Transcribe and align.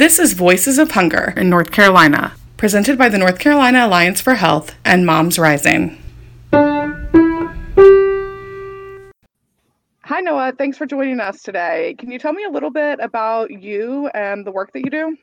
This 0.00 0.18
is 0.18 0.32
Voices 0.32 0.78
of 0.78 0.92
Hunger 0.92 1.34
in 1.36 1.50
North 1.50 1.72
Carolina, 1.72 2.32
presented 2.56 2.96
by 2.96 3.10
the 3.10 3.18
North 3.18 3.38
Carolina 3.38 3.84
Alliance 3.84 4.18
for 4.18 4.32
Health 4.32 4.74
and 4.82 5.04
MomsRising. 5.04 5.98
Hi, 10.04 10.20
Noah. 10.20 10.54
Thanks 10.56 10.78
for 10.78 10.86
joining 10.86 11.20
us 11.20 11.42
today. 11.42 11.96
Can 11.98 12.10
you 12.10 12.18
tell 12.18 12.32
me 12.32 12.44
a 12.44 12.48
little 12.48 12.70
bit 12.70 12.98
about 13.02 13.50
you 13.50 14.06
and 14.14 14.46
the 14.46 14.50
work 14.50 14.72
that 14.72 14.86
you 14.86 14.90
do? 14.90 15.18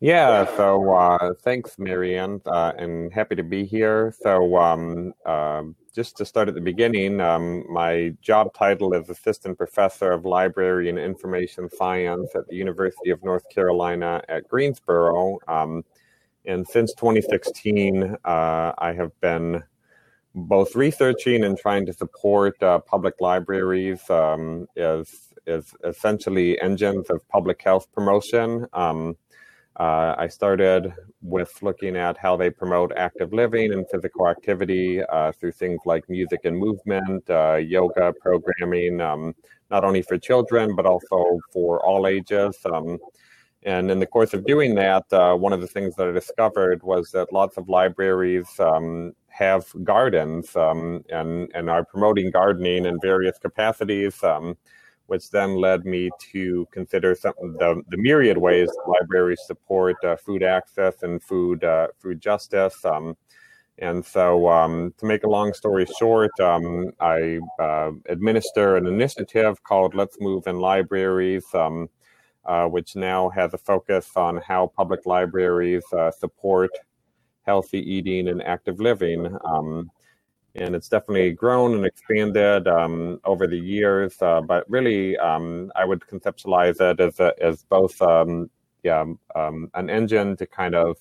Yeah, 0.00 0.46
so 0.56 0.92
uh, 0.92 1.34
thanks, 1.42 1.76
Marianne, 1.76 2.40
uh, 2.46 2.72
and 2.78 3.12
happy 3.12 3.34
to 3.34 3.42
be 3.42 3.64
here. 3.64 4.14
So, 4.22 4.56
um, 4.56 5.12
uh, 5.26 5.64
just 5.92 6.16
to 6.18 6.24
start 6.24 6.46
at 6.46 6.54
the 6.54 6.60
beginning, 6.60 7.20
um, 7.20 7.64
my 7.68 8.14
job 8.20 8.54
title 8.54 8.94
is 8.94 9.10
Assistant 9.10 9.58
Professor 9.58 10.12
of 10.12 10.24
Library 10.24 10.88
and 10.88 11.00
Information 11.00 11.68
Science 11.68 12.30
at 12.36 12.46
the 12.46 12.54
University 12.54 13.10
of 13.10 13.24
North 13.24 13.42
Carolina 13.52 14.22
at 14.28 14.46
Greensboro. 14.46 15.38
Um, 15.48 15.84
and 16.46 16.64
since 16.68 16.94
2016, 16.94 18.16
uh, 18.24 18.72
I 18.78 18.92
have 18.92 19.10
been 19.20 19.64
both 20.32 20.76
researching 20.76 21.42
and 21.42 21.58
trying 21.58 21.84
to 21.86 21.92
support 21.92 22.62
uh, 22.62 22.78
public 22.78 23.14
libraries 23.20 24.08
um, 24.10 24.68
as, 24.76 25.34
as 25.48 25.74
essentially 25.82 26.60
engines 26.60 27.10
of 27.10 27.28
public 27.28 27.60
health 27.60 27.90
promotion. 27.90 28.64
Um, 28.72 29.16
uh, 29.78 30.14
I 30.18 30.26
started 30.26 30.92
with 31.22 31.62
looking 31.62 31.96
at 31.96 32.18
how 32.18 32.36
they 32.36 32.50
promote 32.50 32.92
active 32.96 33.32
living 33.32 33.72
and 33.72 33.88
physical 33.88 34.28
activity 34.28 35.02
uh, 35.04 35.30
through 35.32 35.52
things 35.52 35.80
like 35.84 36.08
music 36.08 36.40
and 36.44 36.56
movement, 36.56 37.28
uh, 37.30 37.54
yoga 37.54 38.12
programming, 38.20 39.00
um, 39.00 39.34
not 39.70 39.84
only 39.84 40.02
for 40.02 40.18
children, 40.18 40.74
but 40.74 40.84
also 40.84 41.38
for 41.52 41.84
all 41.86 42.08
ages. 42.08 42.56
Um, 42.64 42.98
and 43.62 43.90
in 43.90 44.00
the 44.00 44.06
course 44.06 44.34
of 44.34 44.46
doing 44.46 44.74
that, 44.76 45.04
uh, 45.12 45.34
one 45.34 45.52
of 45.52 45.60
the 45.60 45.66
things 45.66 45.94
that 45.96 46.08
I 46.08 46.12
discovered 46.12 46.82
was 46.82 47.10
that 47.12 47.32
lots 47.32 47.56
of 47.56 47.68
libraries 47.68 48.48
um, 48.58 49.12
have 49.28 49.66
gardens 49.84 50.56
um, 50.56 51.04
and, 51.10 51.50
and 51.54 51.70
are 51.70 51.84
promoting 51.84 52.30
gardening 52.30 52.86
in 52.86 52.98
various 53.00 53.38
capacities. 53.38 54.22
Which 55.08 55.30
then 55.30 55.56
led 55.56 55.84
me 55.84 56.10
to 56.32 56.68
consider 56.70 57.14
some 57.14 57.32
the, 57.40 57.82
the 57.88 57.96
myriad 57.96 58.38
ways 58.38 58.70
libraries 58.86 59.40
support 59.46 59.96
uh, 60.04 60.16
food 60.16 60.42
access 60.42 61.02
and 61.02 61.22
food 61.22 61.64
uh, 61.64 61.88
food 61.98 62.20
justice. 62.20 62.84
Um, 62.84 63.16
and 63.78 64.04
so, 64.04 64.48
um, 64.48 64.92
to 64.98 65.06
make 65.06 65.24
a 65.24 65.28
long 65.28 65.54
story 65.54 65.86
short, 65.98 66.38
um, 66.40 66.90
I 67.00 67.38
uh, 67.58 67.92
administer 68.08 68.76
an 68.76 68.86
initiative 68.86 69.62
called 69.62 69.94
Let's 69.94 70.18
Move 70.20 70.46
in 70.46 70.58
Libraries, 70.58 71.46
um, 71.54 71.88
uh, 72.44 72.66
which 72.66 72.96
now 72.96 73.28
has 73.30 73.54
a 73.54 73.58
focus 73.58 74.10
on 74.16 74.38
how 74.38 74.72
public 74.76 75.06
libraries 75.06 75.84
uh, 75.92 76.10
support 76.10 76.70
healthy 77.46 77.78
eating 77.78 78.28
and 78.28 78.42
active 78.42 78.78
living. 78.78 79.34
Um, 79.44 79.90
and 80.54 80.74
it's 80.74 80.88
definitely 80.88 81.32
grown 81.32 81.74
and 81.74 81.86
expanded 81.86 82.66
um, 82.66 83.20
over 83.24 83.46
the 83.46 83.58
years. 83.58 84.20
Uh, 84.20 84.40
but 84.40 84.68
really, 84.68 85.16
um, 85.18 85.70
I 85.76 85.84
would 85.84 86.00
conceptualize 86.00 86.80
it 86.80 87.00
as 87.00 87.20
a, 87.20 87.34
as 87.40 87.62
both 87.64 88.00
um, 88.02 88.50
yeah 88.82 89.04
um, 89.34 89.70
an 89.74 89.90
engine 89.90 90.36
to 90.36 90.46
kind 90.46 90.74
of 90.74 90.96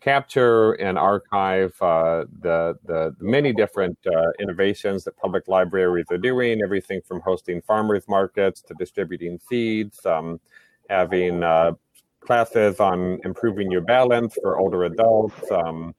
capture 0.00 0.72
and 0.72 0.98
archive 0.98 1.74
uh, 1.82 2.24
the, 2.40 2.74
the 2.86 3.14
many 3.20 3.52
different 3.52 3.98
uh, 4.06 4.30
innovations 4.40 5.04
that 5.04 5.16
public 5.16 5.46
libraries 5.46 6.06
are 6.10 6.18
doing. 6.18 6.62
Everything 6.62 7.00
from 7.06 7.20
hosting 7.20 7.60
farmers 7.62 8.04
markets 8.08 8.62
to 8.62 8.74
distributing 8.74 9.38
seeds, 9.48 10.04
um, 10.06 10.40
having 10.88 11.42
uh, 11.42 11.72
classes 12.20 12.80
on 12.80 13.18
improving 13.24 13.70
your 13.70 13.82
balance 13.82 14.36
for 14.40 14.58
older 14.58 14.84
adults. 14.84 15.50
Um, 15.50 15.94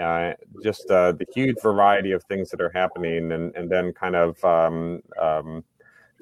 uh, 0.00 0.32
just 0.62 0.90
uh, 0.90 1.12
the 1.12 1.26
huge 1.34 1.56
variety 1.62 2.12
of 2.12 2.24
things 2.24 2.50
that 2.50 2.60
are 2.60 2.70
happening, 2.70 3.32
and, 3.32 3.54
and 3.54 3.70
then 3.70 3.92
kind 3.92 4.16
of 4.16 4.42
um, 4.44 5.02
um, 5.20 5.64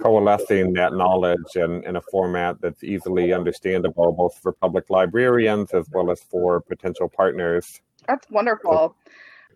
coalescing 0.00 0.72
that 0.72 0.94
knowledge 0.94 1.56
in, 1.56 1.84
in 1.84 1.96
a 1.96 2.00
format 2.00 2.60
that's 2.60 2.82
easily 2.82 3.32
understandable, 3.32 4.12
both 4.12 4.36
for 4.38 4.52
public 4.52 4.90
librarians 4.90 5.72
as 5.72 5.86
well 5.92 6.10
as 6.10 6.20
for 6.22 6.60
potential 6.60 7.08
partners. 7.08 7.80
That's 8.08 8.28
wonderful. 8.30 8.96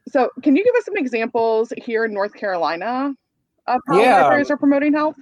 So, 0.08 0.30
can 0.42 0.54
you 0.54 0.62
give 0.62 0.74
us 0.76 0.84
some 0.84 0.97
examples 0.97 1.72
here 1.78 2.04
in 2.04 2.12
North 2.12 2.34
Carolina 2.34 3.14
of 3.66 3.80
how 3.88 4.00
yeah. 4.00 4.22
libraries 4.22 4.50
are 4.50 4.56
promoting 4.56 4.92
health? 4.92 5.16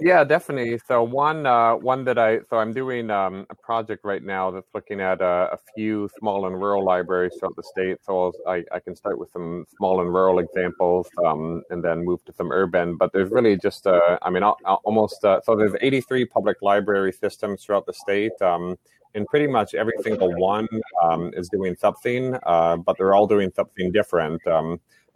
Yeah, 0.00 0.24
definitely. 0.24 0.78
So 0.88 1.04
one 1.04 1.46
uh, 1.46 1.76
one 1.76 2.04
that 2.04 2.18
I 2.18 2.40
so 2.50 2.56
I'm 2.56 2.72
doing 2.72 3.10
um, 3.10 3.46
a 3.48 3.54
project 3.54 4.04
right 4.04 4.22
now 4.22 4.50
that's 4.50 4.68
looking 4.74 5.00
at 5.00 5.20
uh, 5.22 5.50
a 5.52 5.58
few 5.74 6.10
small 6.18 6.46
and 6.46 6.60
rural 6.60 6.84
libraries 6.84 7.34
throughout 7.38 7.54
the 7.54 7.62
state. 7.62 7.98
So 8.04 8.32
I, 8.46 8.64
I 8.72 8.80
can 8.80 8.96
start 8.96 9.18
with 9.20 9.30
some 9.30 9.64
small 9.76 10.00
and 10.00 10.12
rural 10.12 10.40
examples 10.40 11.08
um, 11.24 11.62
and 11.70 11.82
then 11.82 12.04
move 12.04 12.24
to 12.24 12.32
some 12.32 12.50
urban. 12.50 12.96
But 12.96 13.12
there's 13.12 13.30
really 13.30 13.56
just 13.56 13.86
uh, 13.86 14.18
I 14.22 14.30
mean 14.30 14.42
almost 14.42 15.24
uh, 15.24 15.40
so 15.42 15.54
there's 15.54 15.74
83 15.80 16.24
public 16.26 16.60
library 16.60 17.12
systems 17.12 17.64
throughout 17.64 17.86
the 17.86 17.94
state. 17.94 18.40
Um, 18.42 18.76
and 19.14 19.26
pretty 19.28 19.46
much 19.46 19.74
every 19.74 19.94
single 20.02 20.34
one 20.34 20.66
um, 21.04 21.30
is 21.36 21.48
doing 21.48 21.76
something, 21.76 22.36
uh, 22.46 22.76
but 22.78 22.96
they're 22.98 23.14
all 23.14 23.28
doing 23.28 23.52
something 23.54 23.92
different. 23.92 24.44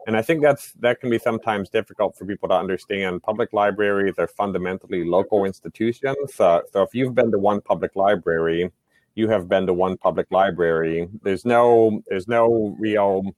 And 0.07 0.17
I 0.17 0.23
think 0.23 0.43
that's 0.43 0.73
that 0.75 1.01
can 1.01 1.11
be 1.11 1.19
sometimes 1.19 1.69
difficult 1.69 2.17
for 2.17 2.25
people 2.25 2.49
to 2.49 2.55
understand. 2.55 3.23
Public 3.23 3.53
libraries 3.53 4.15
are 4.19 4.29
fundamentally 4.29 5.05
local 5.05 5.45
institutions. 5.45 6.41
Uh, 6.41 6.61
so 6.73 6.83
if 6.83 6.95
you've 6.95 7.15
been 7.15 7.31
to 7.33 7.39
one 7.39 7.61
public 7.61 7.95
library, 7.95 8.71
you 9.15 9.29
have 9.29 9.49
been 9.49 9.67
to 9.67 9.75
one 9.75 9.97
public 9.99 10.27
library. 10.31 11.09
There's 11.23 11.45
no 11.45 12.03
there's 12.09 12.29
no 12.29 12.77
real 12.79 13.35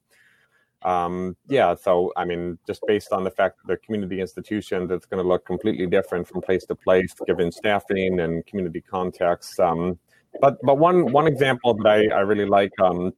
um, 0.83 1.37
yeah, 1.47 1.75
so 1.75 2.11
I 2.17 2.25
mean, 2.25 2.57
just 2.65 2.81
based 2.87 3.11
on 3.11 3.23
the 3.23 3.29
fact 3.31 3.57
that 3.57 3.67
they're 3.67 3.77
community 3.77 4.19
institutions, 4.19 4.89
it's 4.91 5.05
going 5.05 5.21
to 5.21 5.27
look 5.27 5.45
completely 5.45 5.85
different 5.85 6.27
from 6.27 6.41
place 6.41 6.65
to 6.65 6.75
place, 6.75 7.13
given 7.27 7.51
staffing 7.51 8.19
and 8.19 8.45
community 8.47 8.81
context. 8.81 9.59
Um, 9.59 9.99
but 10.39 10.57
but 10.63 10.77
one 10.79 11.11
one 11.11 11.27
example 11.27 11.75
that 11.75 11.87
I, 11.87 12.07
I 12.07 12.21
really 12.21 12.45
like 12.45 12.71
um, 12.79 13.13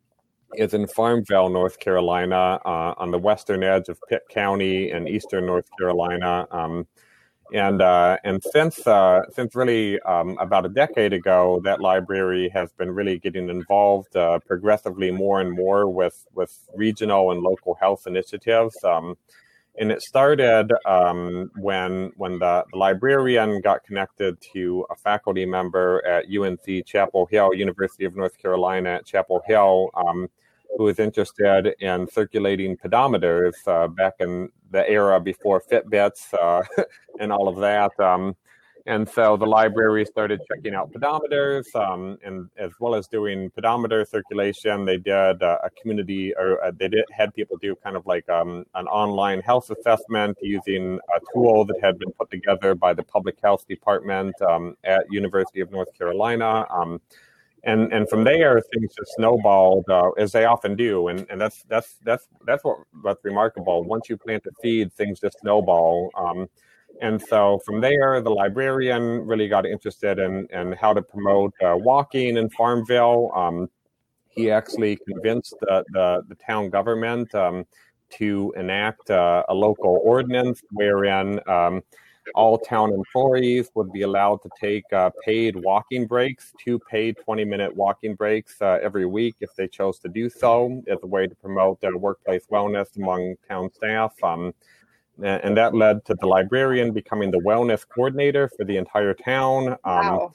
is 0.55 0.73
in 0.73 0.87
Farmville, 0.87 1.49
North 1.49 1.79
Carolina, 1.79 2.59
uh, 2.65 2.93
on 2.97 3.11
the 3.11 3.19
western 3.19 3.63
edge 3.63 3.89
of 3.89 3.99
Pitt 4.09 4.23
County 4.29 4.91
in 4.91 5.07
eastern 5.07 5.45
North 5.45 5.69
Carolina. 5.77 6.47
Um, 6.51 6.87
and 7.53 7.81
uh, 7.81 8.17
and 8.23 8.43
since 8.43 8.85
uh, 8.87 9.21
since 9.31 9.55
really 9.55 9.99
um, 10.01 10.37
about 10.39 10.65
a 10.65 10.69
decade 10.69 11.13
ago, 11.13 11.61
that 11.63 11.81
library 11.81 12.49
has 12.49 12.71
been 12.73 12.91
really 12.91 13.19
getting 13.19 13.49
involved 13.49 14.15
uh, 14.15 14.39
progressively 14.39 15.11
more 15.11 15.39
and 15.41 15.51
more 15.51 15.87
with 15.89 16.25
with 16.33 16.57
regional 16.73 17.31
and 17.31 17.41
local 17.41 17.75
health 17.75 18.07
initiatives. 18.07 18.75
Um, 18.83 19.15
and 19.79 19.91
it 19.91 20.01
started 20.01 20.71
um, 20.85 21.49
when 21.55 22.11
when 22.17 22.39
the, 22.39 22.63
the, 22.71 22.77
librarian 22.77 23.59
got 23.61 23.83
connected 23.83 24.37
to 24.53 24.85
a 24.91 24.95
faculty 24.95 25.45
member 25.45 26.05
at 26.05 26.25
UNC 26.25 26.85
Chapel 26.85 27.25
Hill, 27.25 27.53
University 27.53 28.05
of 28.05 28.15
North 28.15 28.37
Carolina 28.37 28.89
at 28.89 29.05
Chapel 29.05 29.41
Hill, 29.47 29.89
um, 29.95 30.27
who 30.78 30.85
was 30.85 31.00
interested 31.00 31.73
in 31.79 32.07
circulating 32.07 32.78
pedometers 32.78 33.53
uh, 33.67 33.88
back 33.88 34.13
in 34.19 34.50
the 34.72 34.88
era 34.89 35.19
before 35.19 35.61
Fitbits 35.61 36.34
uh, 36.34 36.63
and 37.19 37.31
all 37.31 37.47
of 37.47 37.57
that. 37.57 37.97
Um, 38.00 38.35
and 38.85 39.07
so 39.07 39.38
the 39.38 39.45
library 39.45 40.03
started 40.03 40.41
checking 40.51 40.75
out 40.75 40.91
pedometers, 40.91 41.73
um, 41.73 42.17
and 42.22 42.50
as 42.57 42.72
well 42.81 42.95
as 42.95 43.07
doing 43.07 43.50
pedometer 43.51 44.03
circulation, 44.03 44.83
they 44.83 44.97
did 44.97 45.41
uh, 45.41 45.57
a 45.63 45.69
community, 45.69 46.33
or 46.35 46.62
uh, 46.62 46.72
they 46.78 46.89
did 46.89 47.06
had 47.09 47.33
people 47.33 47.56
do 47.62 47.78
kind 47.81 47.95
of 47.95 48.06
like 48.06 48.28
um, 48.28 48.66
an 48.75 48.88
online 48.88 49.39
health 49.39 49.69
assessment 49.69 50.38
using 50.41 51.00
a 51.16 51.19
tool 51.33 51.63
that 51.63 51.79
had 51.81 51.97
been 51.97 52.12
put 52.12 52.29
together 52.29 52.75
by 52.75 52.94
the 52.94 53.03
public 53.03 53.38
health 53.41 53.66
department 53.69 54.36
um, 54.42 54.75
at 54.83 55.06
University 55.09 55.62
of 55.62 55.71
North 55.71 55.97
Carolina. 55.97 56.65
And 57.65 57.94
and 57.94 58.10
from 58.10 58.24
there 58.24 58.62
things 58.74 58.94
just 58.94 59.13
snowballed 59.15 59.86
uh, 59.89 60.10
as 60.18 60.31
they 60.33 60.45
often 60.45 60.75
do. 60.75 61.07
And 61.07 61.25
and 61.30 61.39
that's 61.39 61.63
that's 61.63 61.95
that's 62.04 62.27
that's 62.45 62.63
what 62.63 62.80
what's 63.01 63.24
remarkable. 63.24 63.83
Once 63.83 64.10
you 64.10 64.18
plant 64.18 64.45
a 64.45 64.51
seed 64.62 64.94
things 64.94 65.19
just 65.19 65.39
snowball. 65.39 66.10
Um, 66.18 66.48
and 67.01 67.21
so 67.21 67.60
from 67.65 67.81
there 67.81 68.21
the 68.21 68.30
librarian 68.30 69.25
really 69.25 69.48
got 69.48 69.65
interested 69.65 70.19
in 70.19 70.48
in 70.51 70.74
how 70.74 70.94
to 70.94 71.01
promote 71.01 71.54
uh, 71.63 71.75
walking 71.77 72.38
in 72.38 72.50
farmville. 72.50 73.31
Um, 73.33 73.69
he 74.30 74.51
actually 74.51 74.98
convinced 75.07 75.56
the 75.62 75.86
the, 75.94 76.24
the 76.27 76.36
town 76.36 76.69
government 76.69 77.33
um, 77.33 77.66
to 78.18 78.54
enact 78.57 79.09
uh, 79.09 79.44
a 79.50 79.54
local 79.54 80.00
ordinance 80.04 80.62
wherein 80.71 81.39
um, 81.48 81.81
all 82.35 82.57
town 82.57 82.91
employees 82.91 83.69
would 83.75 83.91
be 83.91 84.01
allowed 84.01 84.41
to 84.43 84.49
take 84.59 84.91
uh, 84.93 85.09
paid 85.25 85.55
walking 85.55 86.07
breaks, 86.07 86.53
two 86.63 86.79
paid 86.89 87.17
20 87.23 87.45
minute 87.45 87.75
walking 87.75 88.15
breaks 88.15 88.61
uh, 88.61 88.79
every 88.81 89.05
week 89.05 89.35
if 89.39 89.53
they 89.55 89.67
chose 89.67 89.99
to 89.99 90.07
do 90.07 90.29
so, 90.29 90.81
as 90.87 90.97
a 91.03 91.07
way 91.07 91.27
to 91.27 91.35
promote 91.35 91.79
their 91.81 91.97
workplace 91.97 92.45
wellness 92.51 92.95
among 92.97 93.35
town 93.47 93.69
staff. 93.73 94.13
Um, 94.23 94.53
and 95.21 95.55
that 95.57 95.75
led 95.75 96.03
to 96.05 96.15
the 96.15 96.25
librarian 96.25 96.91
becoming 96.91 97.29
the 97.29 97.39
wellness 97.39 97.85
coordinator 97.87 98.49
for 98.49 98.65
the 98.65 98.77
entire 98.77 99.13
town. 99.13 99.69
Um, 99.69 99.77
wow. 99.85 100.33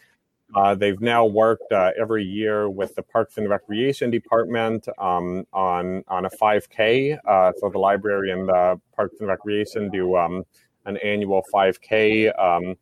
Uh, 0.55 0.75
they've 0.75 1.01
now 1.01 1.27
worked 1.27 1.71
uh, 1.73 1.91
every 2.01 2.25
year 2.25 2.71
with 2.71 2.95
the 2.95 3.03
Parks 3.03 3.37
and 3.37 3.51
Recreation 3.51 4.11
Department 4.11 4.89
um, 4.99 5.47
on 5.53 6.03
on 6.09 6.25
a 6.25 6.31
5K. 6.31 7.19
Uh, 7.27 7.53
so 7.59 7.69
the 7.69 7.79
library 7.79 8.31
and 8.31 8.49
the 8.49 8.81
Parks 8.97 9.17
and 9.21 9.29
Recreation 9.29 9.91
do 9.91 10.17
um, 10.17 10.45
an 10.89 10.97
annual 10.99 11.45
5K. 11.53 12.37
Um, 12.39 12.77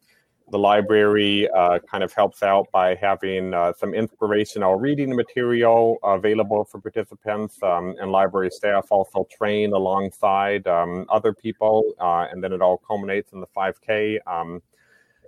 the 0.51 0.59
library 0.59 1.49
uh, 1.51 1.81
kind 1.81 2.05
of 2.05 2.13
helps 2.13 2.43
out 2.43 2.69
by 2.71 2.95
having 2.95 3.53
uh, 3.53 3.73
some 3.77 3.95
inspirational 3.95 4.77
reading 4.77 5.15
material 5.15 5.99
available 6.05 6.65
for 6.65 6.81
participants, 6.81 7.61
um, 7.65 7.97
and 8.01 8.13
library 8.13 8.51
staff 8.51 8.87
also 8.91 9.27
train 9.37 9.73
alongside 9.73 10.67
um, 10.69 11.05
other 11.09 11.33
people, 11.33 11.83
uh, 12.01 12.29
and 12.31 12.43
then 12.45 12.53
it 12.53 12.63
all 12.63 12.79
culminates 12.79 13.33
in 13.33 13.41
the 13.41 13.47
5K. 13.57 14.19
Um, 14.27 14.63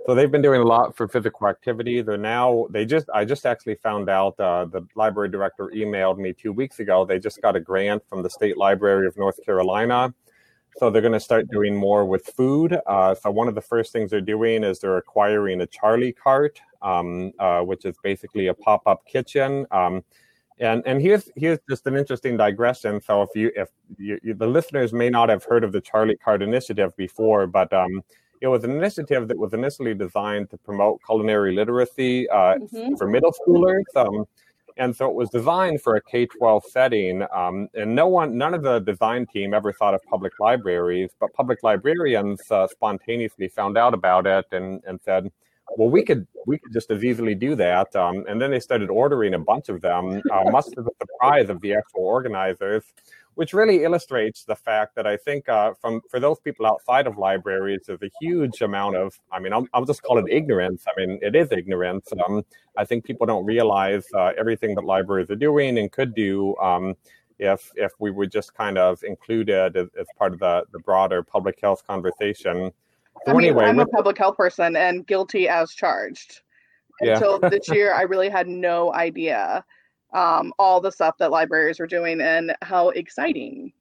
so 0.06 0.14
they've 0.14 0.30
been 0.30 0.40
doing 0.40 0.60
a 0.60 0.64
lot 0.64 0.96
for 0.96 1.08
physical 1.08 1.48
activity. 1.48 2.00
They're 2.00 2.16
now 2.16 2.66
they 2.70 2.86
just 2.86 3.10
I 3.12 3.24
just 3.24 3.44
actually 3.44 3.74
found 3.74 4.08
out 4.08 4.38
uh, 4.38 4.64
the 4.66 4.86
library 4.94 5.28
director 5.28 5.70
emailed 5.74 6.18
me 6.18 6.32
two 6.32 6.52
weeks 6.52 6.78
ago. 6.78 7.04
They 7.04 7.18
just 7.18 7.42
got 7.42 7.56
a 7.56 7.60
grant 7.60 8.02
from 8.08 8.22
the 8.22 8.30
State 8.30 8.56
Library 8.56 9.06
of 9.06 9.18
North 9.18 9.44
Carolina. 9.44 10.14
So 10.78 10.90
they're 10.90 11.02
going 11.02 11.12
to 11.12 11.20
start 11.20 11.50
doing 11.50 11.74
more 11.74 12.04
with 12.04 12.26
food. 12.26 12.78
Uh, 12.86 13.14
so 13.14 13.30
one 13.30 13.48
of 13.48 13.54
the 13.54 13.60
first 13.60 13.92
things 13.92 14.10
they're 14.10 14.20
doing 14.20 14.62
is 14.62 14.78
they're 14.78 14.96
acquiring 14.96 15.60
a 15.60 15.66
Charlie 15.66 16.12
cart, 16.12 16.60
um, 16.82 17.32
uh, 17.40 17.62
which 17.62 17.84
is 17.84 17.96
basically 18.02 18.46
a 18.46 18.54
pop-up 18.54 19.04
kitchen. 19.04 19.66
Um, 19.72 20.04
and 20.60 20.82
and 20.86 21.00
here's 21.00 21.30
here's 21.36 21.58
just 21.68 21.86
an 21.86 21.96
interesting 21.96 22.36
digression. 22.36 23.00
So 23.00 23.22
if 23.22 23.30
you 23.34 23.50
if 23.54 23.68
you, 23.96 24.18
you, 24.22 24.34
the 24.34 24.46
listeners 24.46 24.92
may 24.92 25.08
not 25.08 25.28
have 25.28 25.44
heard 25.44 25.62
of 25.62 25.72
the 25.72 25.80
Charlie 25.80 26.16
Cart 26.16 26.42
initiative 26.42 26.96
before, 26.96 27.46
but 27.46 27.72
um, 27.72 28.02
it 28.40 28.48
was 28.48 28.64
an 28.64 28.70
initiative 28.70 29.28
that 29.28 29.38
was 29.38 29.54
initially 29.54 29.94
designed 29.94 30.50
to 30.50 30.56
promote 30.58 31.00
culinary 31.04 31.54
literacy 31.54 32.28
uh, 32.30 32.56
mm-hmm. 32.56 32.94
for 32.96 33.06
middle 33.06 33.32
schoolers. 33.32 33.84
Um, 33.96 34.26
and 34.78 34.94
so 34.94 35.08
it 35.08 35.14
was 35.14 35.28
designed 35.30 35.82
for 35.82 35.96
a 35.96 36.02
K-12 36.02 36.62
setting. 36.70 37.24
Um, 37.34 37.68
and 37.74 37.94
no 37.94 38.06
one, 38.06 38.38
none 38.38 38.54
of 38.54 38.62
the 38.62 38.78
design 38.78 39.26
team 39.26 39.52
ever 39.52 39.72
thought 39.72 39.94
of 39.94 40.02
public 40.04 40.32
libraries, 40.38 41.10
but 41.20 41.32
public 41.34 41.62
librarians 41.62 42.40
uh, 42.50 42.66
spontaneously 42.68 43.48
found 43.48 43.76
out 43.76 43.92
about 43.92 44.26
it 44.26 44.46
and, 44.52 44.80
and 44.86 45.00
said, 45.00 45.30
well, 45.76 45.90
we 45.90 46.02
could 46.02 46.26
we 46.46 46.58
could 46.58 46.72
just 46.72 46.90
as 46.90 47.04
easily 47.04 47.34
do 47.34 47.54
that. 47.56 47.94
Um, 47.94 48.24
and 48.28 48.40
then 48.40 48.50
they 48.50 48.60
started 48.60 48.90
ordering 48.90 49.34
a 49.34 49.38
bunch 49.38 49.68
of 49.68 49.80
them, 49.80 50.22
uh, 50.32 50.44
much 50.50 50.66
to 50.66 50.82
the 50.82 50.90
surprise 51.00 51.50
of 51.50 51.60
the 51.60 51.74
actual 51.74 52.02
organizers 52.02 52.84
which 53.38 53.52
really 53.52 53.84
illustrates 53.84 54.42
the 54.42 54.56
fact 54.56 54.96
that 54.96 55.06
I 55.06 55.16
think 55.16 55.48
uh, 55.48 55.72
from 55.80 56.00
for 56.10 56.18
those 56.18 56.40
people 56.40 56.66
outside 56.66 57.06
of 57.06 57.18
libraries, 57.18 57.82
there's 57.86 58.02
a 58.02 58.10
huge 58.20 58.62
amount 58.62 58.96
of, 58.96 59.16
I 59.30 59.38
mean, 59.38 59.52
I'll, 59.52 59.64
I'll 59.72 59.84
just 59.84 60.02
call 60.02 60.18
it 60.18 60.24
ignorance. 60.28 60.86
I 60.88 60.90
mean, 60.98 61.20
it 61.22 61.36
is 61.36 61.52
ignorance. 61.52 62.12
Um, 62.26 62.44
I 62.76 62.84
think 62.84 63.04
people 63.04 63.28
don't 63.28 63.44
realize 63.44 64.04
uh, 64.12 64.32
everything 64.36 64.74
that 64.74 64.84
libraries 64.84 65.30
are 65.30 65.36
doing 65.36 65.78
and 65.78 65.92
could 65.92 66.16
do 66.16 66.56
um, 66.56 66.96
if 67.38 67.70
if 67.76 67.92
we 68.00 68.10
were 68.10 68.26
just 68.26 68.54
kind 68.54 68.76
of 68.76 69.04
included 69.04 69.76
as, 69.76 69.86
as, 69.96 70.08
part 70.18 70.32
of 70.32 70.40
the, 70.40 70.64
the 70.72 70.80
broader 70.80 71.22
public 71.22 71.60
health 71.60 71.86
conversation. 71.86 72.72
I 73.26 73.32
mean, 73.32 73.44
anyway, 73.44 73.64
I'm 73.64 73.78
a 73.78 73.86
public 73.86 74.18
health 74.18 74.36
person 74.36 74.76
and 74.76 75.06
guilty 75.06 75.48
as 75.48 75.72
charged. 75.72 76.40
Until 77.00 77.38
yeah. 77.42 77.48
this 77.50 77.68
year, 77.68 77.94
I 77.94 78.02
really 78.02 78.28
had 78.28 78.48
no 78.48 78.92
idea 78.94 79.64
um, 80.12 80.52
all 80.58 80.80
the 80.80 80.90
stuff 80.90 81.16
that 81.18 81.30
libraries 81.30 81.78
were 81.78 81.86
doing 81.86 82.20
and 82.20 82.54
how 82.62 82.90
exciting 82.90 83.72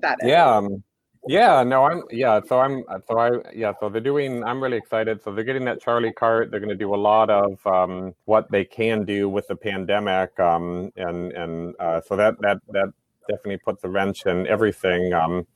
that 0.00 0.18
is. 0.22 0.28
Yeah. 0.30 0.56
Um, 0.56 0.82
yeah, 1.28 1.64
no, 1.64 1.84
I'm 1.84 2.02
yeah, 2.10 2.40
so 2.46 2.60
I'm 2.60 2.84
so 3.08 3.18
I 3.18 3.30
yeah, 3.52 3.72
so 3.80 3.88
they're 3.88 4.00
doing 4.00 4.44
I'm 4.44 4.62
really 4.62 4.76
excited. 4.76 5.22
So 5.24 5.32
they're 5.32 5.42
getting 5.42 5.64
that 5.64 5.80
Charlie 5.80 6.12
cart. 6.12 6.50
They're 6.50 6.60
gonna 6.60 6.76
do 6.76 6.94
a 6.94 6.96
lot 6.96 7.30
of 7.30 7.66
um, 7.66 8.14
what 8.26 8.48
they 8.50 8.64
can 8.64 9.04
do 9.04 9.28
with 9.28 9.48
the 9.48 9.56
pandemic. 9.56 10.38
Um, 10.38 10.92
and 10.96 11.32
and 11.32 11.74
uh, 11.80 12.00
so 12.00 12.14
that 12.14 12.40
that 12.42 12.58
that 12.68 12.92
definitely 13.28 13.58
puts 13.58 13.82
a 13.82 13.88
wrench 13.88 14.26
in 14.26 14.46
everything. 14.46 15.12
Um, 15.12 15.48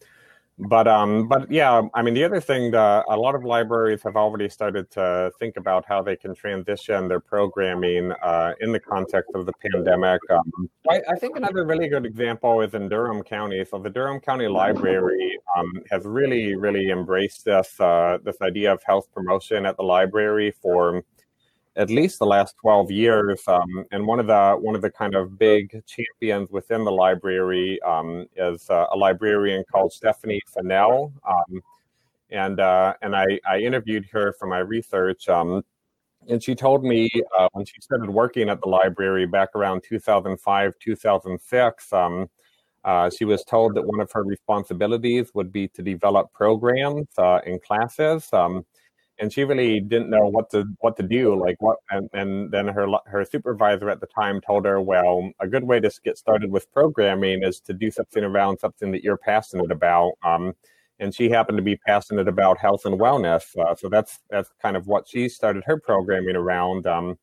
but 0.69 0.87
um, 0.87 1.27
but 1.27 1.51
yeah, 1.51 1.83
I 1.95 2.03
mean, 2.03 2.15
the 2.15 2.25
other 2.25 2.41
thing, 2.41 2.75
uh, 2.75 3.03
a 3.09 3.17
lot 3.17 3.35
of 3.35 3.45
libraries 3.45 4.03
have 4.03 4.17
already 4.17 4.49
started 4.49 4.91
to 4.93 5.33
think 5.39 5.57
about 5.57 5.85
how 5.87 6.03
they 6.03 6.17
can 6.17 6.35
transition 6.35 7.09
their 7.09 7.21
programming 7.21 8.12
uh, 8.23 8.53
in 8.61 8.73
the 8.73 8.81
context 8.81 9.31
of 9.35 9.47
the 9.47 9.53
pandemic. 9.55 10.21
Um, 10.31 10.71
I, 10.91 11.01
I, 11.09 11.17
think 11.17 11.37
another 11.37 11.65
really 11.65 11.89
good 11.89 12.05
example 12.05 12.61
is 12.61 12.75
in 12.75 12.89
Durham 12.89 13.23
County. 13.23 13.65
So 13.65 13.79
the 13.79 13.91
Durham 13.91 14.21
County 14.21 14.49
Library 14.49 15.39
um, 15.57 15.83
has 15.91 16.05
really, 16.05 16.55
really 16.57 16.91
embraced 16.91 17.45
this 17.45 17.81
uh, 17.81 18.19
this 18.23 18.37
idea 18.43 18.73
of 18.73 18.83
health 18.85 19.09
promotion 19.15 19.65
at 19.65 19.77
the 19.77 19.83
library 19.83 20.53
for 20.61 21.03
at 21.76 21.90
least 21.90 22.19
the 22.19 22.26
last 22.26 22.56
12 22.61 22.90
years. 22.90 23.43
Um, 23.46 23.84
and 23.93 24.06
one 24.06 24.20
of 24.20 24.26
the 24.26 24.56
one 24.61 24.75
of 24.75 24.82
the 24.82 24.90
kind 24.90 25.14
of 25.14 25.38
big 25.38 25.82
champions 25.87 26.50
within 26.50 26.84
the 26.84 26.93
library 26.93 27.81
um, 27.82 28.26
is 28.37 28.69
uh, 28.70 28.87
a 28.93 28.96
librarian 28.96 29.64
called 29.70 29.93
Stephanie 29.93 30.43
Fennell. 30.52 31.12
Um, 31.28 31.62
and 32.31 32.61
uh, 32.61 32.94
and 33.02 33.14
I, 33.14 33.38
I 33.49 33.58
interviewed 33.58 34.06
her 34.12 34.32
for 34.38 34.46
my 34.46 34.58
research. 34.58 35.28
Um, 35.28 35.62
and 36.28 36.43
she 36.43 36.55
told 36.55 36.84
me 36.84 37.08
uh, 37.38 37.49
when 37.52 37.64
she 37.64 37.81
started 37.81 38.11
working 38.11 38.50
at 38.50 38.61
the 38.61 38.69
library 38.69 39.26
back 39.26 39.50
around 39.55 39.82
2005, 39.82 40.75
2006, 40.78 41.93
um, 41.93 42.28
uh, 42.84 43.11
she 43.11 43.25
was 43.25 43.43
told 43.44 43.75
that 43.75 43.82
one 43.82 44.00
of 44.00 44.11
her 44.12 44.23
responsibilities 44.23 45.31
would 45.34 45.52
be 45.52 45.69
to 45.69 45.82
develop 45.82 46.32
programs 46.32 47.06
uh, 47.19 47.40
in 47.46 47.58
classes. 47.61 48.28
And 49.20 49.32
she 49.32 49.44
really 49.44 49.81
didn't 49.81 50.11
know 50.11 50.26
what 50.28 50.50
to 50.50 50.64
what 50.78 50.96
to 50.96 51.02
do 51.02 51.38
like 51.38 51.56
what 51.61 51.76
and, 51.90 52.08
and 52.14 52.50
then 52.50 52.67
her 52.69 52.87
her 53.06 53.25
supervisor 53.25 53.90
at 53.90 54.00
the 54.00 54.06
time 54.06 54.40
told 54.40 54.64
her 54.64 54.81
well 54.81 55.31
a 55.40 55.46
good 55.46 55.64
way 55.64 55.78
to 55.78 55.90
get 56.02 56.17
started 56.17 56.50
with 56.50 56.72
programming 56.72 57.43
is 57.43 57.61
to 57.61 57.75
do 57.75 57.90
something 57.90 58.25
around 58.25 58.58
something 58.58 58.90
that 58.93 59.05
you're 59.05 59.19
passionate 59.19 59.70
about. 59.70 60.12
Um, 60.25 60.55
and 61.00 61.14
she 61.14 61.31
happened 61.31 61.56
to 61.56 61.62
be 61.62 61.76
passionate 61.76 62.28
about 62.28 62.58
health 62.58 62.84
and 62.84 63.00
wellness 63.00 63.56
uh, 63.58 63.75
so 63.75 63.88
that's 63.88 64.20
that's 64.31 64.50
kind 64.62 64.76
of 64.76 64.87
what 64.87 65.08
she 65.08 65.28
started 65.28 65.64
her 65.66 65.78
programming 65.81 66.37
around 66.37 66.87
um, 66.87 67.19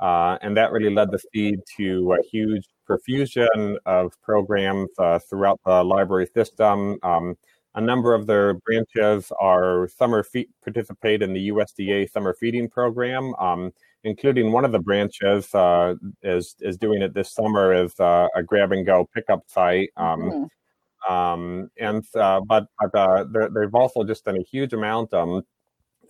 uh, 0.00 0.38
and 0.42 0.56
that 0.56 0.72
really 0.72 0.92
led 0.94 1.10
the 1.10 1.18
seed 1.18 1.58
to 1.76 2.12
a 2.12 2.22
huge 2.30 2.68
profusion 2.86 3.76
of 3.84 4.12
programs 4.22 4.88
uh, 4.98 5.18
throughout 5.18 5.60
the 5.66 5.82
library 5.82 6.28
system 6.32 6.98
um, 7.02 7.36
a 7.76 7.80
number 7.80 8.14
of 8.14 8.26
their 8.26 8.54
branches 8.54 9.30
are 9.38 9.88
summer 9.88 10.22
feed, 10.22 10.48
participate 10.64 11.22
in 11.22 11.34
the 11.34 11.50
USDA 11.50 12.10
summer 12.10 12.34
feeding 12.34 12.68
program, 12.68 13.34
um, 13.38 13.70
including 14.02 14.50
one 14.50 14.64
of 14.64 14.72
the 14.72 14.78
branches 14.78 15.54
uh, 15.54 15.94
is 16.22 16.56
is 16.60 16.78
doing 16.78 17.02
it 17.02 17.12
this 17.12 17.32
summer 17.32 17.72
as 17.72 17.98
uh, 18.00 18.28
a 18.34 18.42
grab 18.42 18.72
and 18.72 18.86
go 18.86 19.08
pickup 19.14 19.42
site. 19.46 19.90
Um, 19.98 20.20
mm-hmm. 20.22 21.12
um, 21.12 21.70
and 21.78 22.02
uh, 22.14 22.40
but, 22.40 22.66
but 22.80 22.94
uh, 22.94 23.24
they've 23.54 23.74
also 23.74 24.04
just 24.04 24.24
done 24.24 24.38
a 24.38 24.42
huge 24.42 24.72
amount. 24.72 25.12
Um, 25.12 25.42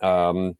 um 0.01 0.55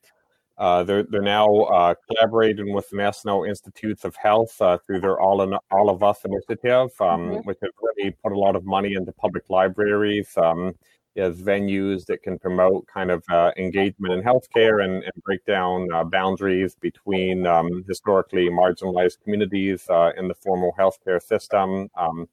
uh, 0.58 0.84
they're 0.84 1.04
they're 1.04 1.22
now 1.22 1.48
uh, 1.48 1.94
collaborating 2.08 2.74
with 2.74 2.90
the 2.90 2.98
National 2.98 3.44
Institutes 3.44 4.04
of 4.04 4.16
Health 4.16 4.60
uh, 4.60 4.78
through 4.80 5.02
their 5.02 5.20
All 5.20 5.42
in, 5.44 5.56
All 5.72 5.90
of 5.90 6.02
Us 6.02 6.26
initiative, 6.26 6.90
um, 7.00 7.30
mm-hmm. 7.30 7.36
which 7.44 7.60
has 7.62 7.72
really 7.82 8.16
put 8.24 8.32
a 8.32 8.40
lot 8.40 8.56
of 8.56 8.66
money 8.66 8.94
into 8.96 9.12
public 9.12 9.44
libraries 9.50 10.30
um, 10.38 10.74
as 11.16 11.42
venues 11.42 12.06
that 12.06 12.24
can 12.24 12.40
promote 12.40 12.88
kind 12.88 13.12
of 13.12 13.24
uh, 13.30 13.52
engagement 13.58 14.14
in 14.14 14.24
healthcare 14.24 14.84
and, 14.84 15.04
and 15.04 15.24
break 15.24 15.44
down 15.46 15.88
uh, 15.94 16.04
boundaries 16.04 16.76
between 16.76 17.46
um, 17.46 17.84
historically 17.88 18.50
marginalized 18.50 19.22
communities 19.24 19.88
uh, 19.90 20.12
in 20.18 20.28
the 20.28 20.36
formal 20.36 20.74
healthcare 20.78 21.22
system. 21.22 21.88
Um, 21.96 22.28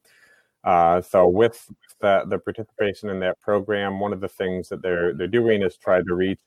so 1.03 1.29
with 1.29 1.71
the, 2.01 2.25
the, 2.27 2.39
participation 2.39 3.11
in 3.11 3.21
that 3.21 3.39
program, 3.43 4.01
one 4.01 4.15
of 4.15 4.21
the 4.23 4.29
things 4.29 4.71
that 4.71 4.81
they're 4.81 5.13
they're 5.13 5.27
doing 5.27 5.63
is 5.63 5.77
try 5.77 6.01
to 6.01 6.15
reach 6.15 6.41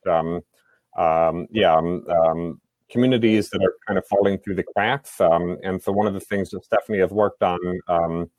um, 0.97 1.27
um, 1.37 1.47
yeah, 1.51 1.75
um, 1.75 2.05
um, 2.09 2.61
communities 2.89 3.49
that 3.49 3.61
are 3.61 3.73
kind 3.85 3.97
of 3.97 4.05
falling 4.07 4.37
through 4.39 4.55
the 4.55 4.63
cracks. 4.63 5.19
Um, 5.19 5.57
and 5.63 5.81
so 5.81 5.91
one 5.91 6.07
of 6.07 6.13
the 6.13 6.19
things 6.19 6.49
that 6.51 6.63
Stephanie 6.63 6.99
has 6.99 7.11
worked 7.11 7.43
on 7.43 7.59
um, 7.87 8.29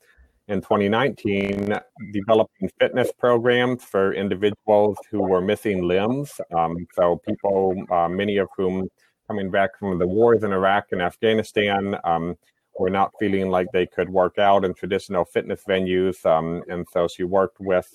in 0.47 0.61
2019, 0.61 1.73
developing 2.11 2.69
fitness 2.79 3.11
programs 3.17 3.83
for 3.83 4.13
individuals 4.13 4.97
who 5.11 5.21
were 5.21 5.41
missing 5.41 5.83
limbs. 5.83 6.41
Um, 6.55 6.87
so 6.93 7.21
people, 7.27 7.75
uh, 7.91 8.09
many 8.09 8.37
of 8.37 8.49
whom 8.57 8.89
coming 9.27 9.51
back 9.51 9.77
from 9.77 9.99
the 9.99 10.07
wars 10.07 10.43
in 10.43 10.51
Iraq 10.51 10.87
and 10.91 11.01
Afghanistan, 11.01 11.95
were 12.79 12.89
not 12.89 13.11
feeling 13.19 13.49
like 13.49 13.67
they 13.73 13.85
could 13.85 14.09
work 14.09 14.39
out 14.39 14.63
in 14.63 14.73
traditional 14.73 15.25
fitness 15.25 15.61
venues. 15.67 16.25
and 16.69 16.87
so 16.91 17.07
she 17.07 17.23
worked 17.23 17.59
with 17.59 17.93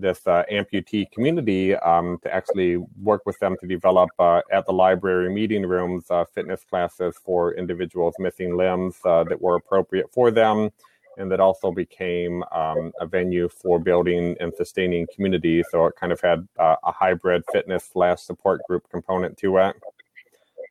this 0.00 0.26
uh, 0.26 0.42
amputee 0.50 1.10
community 1.10 1.74
um, 1.76 2.18
to 2.22 2.32
actually 2.34 2.76
work 3.02 3.22
with 3.26 3.38
them 3.38 3.56
to 3.60 3.66
develop 3.66 4.10
uh, 4.18 4.40
at 4.52 4.66
the 4.66 4.72
library 4.72 5.32
meeting 5.32 5.64
rooms 5.66 6.10
uh, 6.10 6.24
fitness 6.34 6.64
classes 6.68 7.16
for 7.24 7.54
individuals 7.54 8.14
missing 8.18 8.56
limbs 8.56 8.96
uh, 9.04 9.24
that 9.24 9.40
were 9.40 9.56
appropriate 9.56 10.10
for 10.12 10.30
them 10.30 10.70
and 11.18 11.30
that 11.30 11.40
also 11.40 11.70
became 11.72 12.42
um, 12.52 12.92
a 13.00 13.06
venue 13.06 13.48
for 13.48 13.78
building 13.78 14.36
and 14.40 14.52
sustaining 14.54 15.06
community 15.14 15.62
so 15.70 15.86
it 15.86 15.94
kind 15.96 16.12
of 16.12 16.20
had 16.20 16.46
uh, 16.58 16.76
a 16.84 16.92
hybrid 16.92 17.42
fitness 17.52 17.88
slash 17.92 18.20
support 18.20 18.60
group 18.68 18.88
component 18.90 19.36
to 19.36 19.56
it 19.58 19.76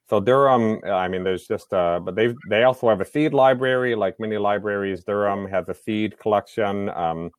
so 0.10 0.20
Durham, 0.20 0.80
I 0.86 1.08
mean, 1.08 1.24
there's 1.24 1.48
just, 1.48 1.72
uh, 1.72 2.00
but 2.00 2.16
they 2.16 2.34
they 2.50 2.64
also 2.64 2.90
have 2.90 3.00
a 3.00 3.06
seed 3.06 3.32
library, 3.32 3.94
like 3.94 4.20
many 4.20 4.40
libraries. 4.40 5.04
Durham 5.04 5.48
has 5.48 5.70
a 5.70 5.76
seed 5.76 6.18
collection. 6.18 6.90
Um, 6.90 7.30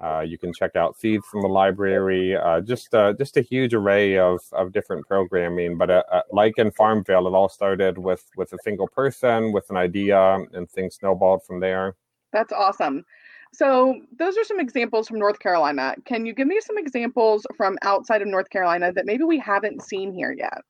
uh, 0.00 0.20
you 0.20 0.38
can 0.38 0.52
check 0.52 0.76
out 0.76 0.98
seeds 0.98 1.26
from 1.26 1.42
the 1.42 1.48
library. 1.48 2.36
Uh, 2.36 2.60
just 2.60 2.94
uh, 2.94 3.12
just 3.14 3.36
a 3.36 3.40
huge 3.40 3.74
array 3.74 4.16
of, 4.16 4.40
of 4.52 4.72
different 4.72 5.06
programming. 5.06 5.76
But 5.76 5.90
uh, 5.90 6.02
uh, 6.12 6.22
like 6.32 6.58
in 6.58 6.70
Farmville, 6.70 7.26
it 7.26 7.34
all 7.34 7.48
started 7.48 7.98
with 7.98 8.24
with 8.36 8.52
a 8.52 8.58
single 8.62 8.88
person 8.88 9.52
with 9.52 9.68
an 9.70 9.76
idea, 9.76 10.38
and 10.52 10.70
things 10.70 10.96
snowballed 10.96 11.44
from 11.44 11.60
there. 11.60 11.96
That's 12.32 12.52
awesome. 12.52 13.04
So 13.52 14.00
those 14.18 14.36
are 14.36 14.44
some 14.44 14.60
examples 14.60 15.08
from 15.08 15.18
North 15.18 15.38
Carolina. 15.38 15.94
Can 16.04 16.26
you 16.26 16.34
give 16.34 16.46
me 16.46 16.60
some 16.60 16.78
examples 16.78 17.46
from 17.56 17.78
outside 17.82 18.22
of 18.22 18.28
North 18.28 18.50
Carolina 18.50 18.92
that 18.92 19.06
maybe 19.06 19.24
we 19.24 19.38
haven't 19.38 19.82
seen 19.82 20.12
here 20.12 20.32
yet? 20.36 20.62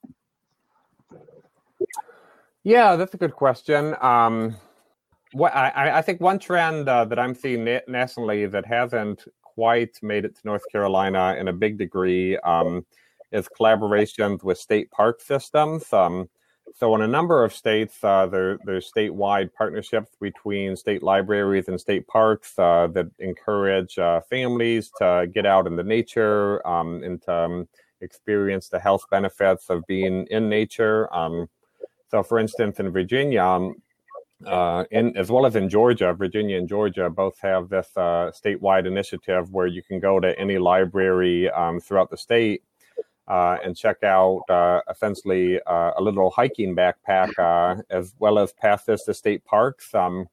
Yeah, 2.62 2.96
that's 2.96 3.14
a 3.14 3.16
good 3.16 3.34
question. 3.34 3.94
Um, 4.00 4.56
what 5.32 5.54
I, 5.54 5.98
I 5.98 6.02
think 6.02 6.20
one 6.20 6.38
trend 6.38 6.88
uh, 6.88 7.04
that 7.06 7.18
I'm 7.18 7.34
seeing 7.34 7.64
na- 7.64 7.80
nationally 7.86 8.46
that 8.46 8.66
hasn't 8.66 9.24
quite 9.42 9.98
made 10.02 10.24
it 10.24 10.36
to 10.36 10.40
North 10.44 10.62
Carolina 10.70 11.36
in 11.38 11.48
a 11.48 11.52
big 11.52 11.78
degree 11.78 12.38
um, 12.38 12.86
is 13.32 13.48
collaborations 13.48 14.42
with 14.42 14.58
state 14.58 14.90
park 14.90 15.20
systems. 15.20 15.92
Um, 15.92 16.28
so, 16.74 16.94
in 16.94 17.02
a 17.02 17.08
number 17.08 17.44
of 17.44 17.52
states, 17.52 18.02
uh, 18.04 18.26
there, 18.26 18.58
there's 18.64 18.90
statewide 18.94 19.52
partnerships 19.52 20.12
between 20.20 20.76
state 20.76 21.02
libraries 21.02 21.68
and 21.68 21.80
state 21.80 22.06
parks 22.06 22.58
uh, 22.58 22.88
that 22.92 23.06
encourage 23.18 23.98
uh, 23.98 24.20
families 24.30 24.90
to 24.98 25.28
get 25.34 25.46
out 25.46 25.66
in 25.66 25.76
the 25.76 25.82
nature 25.82 26.66
um, 26.66 27.02
and 27.02 27.20
to 27.22 27.32
um, 27.32 27.68
experience 28.00 28.68
the 28.68 28.78
health 28.78 29.04
benefits 29.10 29.70
of 29.70 29.82
being 29.86 30.26
in 30.30 30.48
nature. 30.48 31.12
Um, 31.12 31.48
so, 32.10 32.22
for 32.22 32.38
instance, 32.38 32.80
in 32.80 32.90
Virginia, 32.90 33.42
um, 33.42 33.74
uh, 34.46 34.84
in, 34.90 35.16
as 35.16 35.30
well 35.30 35.46
as 35.46 35.56
in 35.56 35.68
Georgia, 35.68 36.12
Virginia 36.12 36.58
and 36.58 36.68
Georgia 36.68 37.10
both 37.10 37.38
have 37.40 37.68
this 37.68 37.88
uh, 37.96 38.30
statewide 38.32 38.86
initiative 38.86 39.52
where 39.52 39.66
you 39.66 39.82
can 39.82 39.98
go 39.98 40.20
to 40.20 40.38
any 40.38 40.58
library 40.58 41.50
um, 41.50 41.80
throughout 41.80 42.10
the 42.10 42.16
state 42.16 42.62
uh, 43.26 43.56
and 43.64 43.76
check 43.76 44.02
out 44.02 44.42
uh, 44.48 44.80
essentially 44.90 45.60
uh, 45.66 45.92
a 45.96 46.02
little 46.02 46.30
hiking 46.30 46.74
backpack, 46.74 47.30
uh, 47.38 47.82
as 47.90 48.14
well 48.18 48.38
as 48.38 48.52
passes 48.52 49.02
to 49.02 49.12
state 49.12 49.44
parks. 49.44 49.94
Um, 49.94 50.28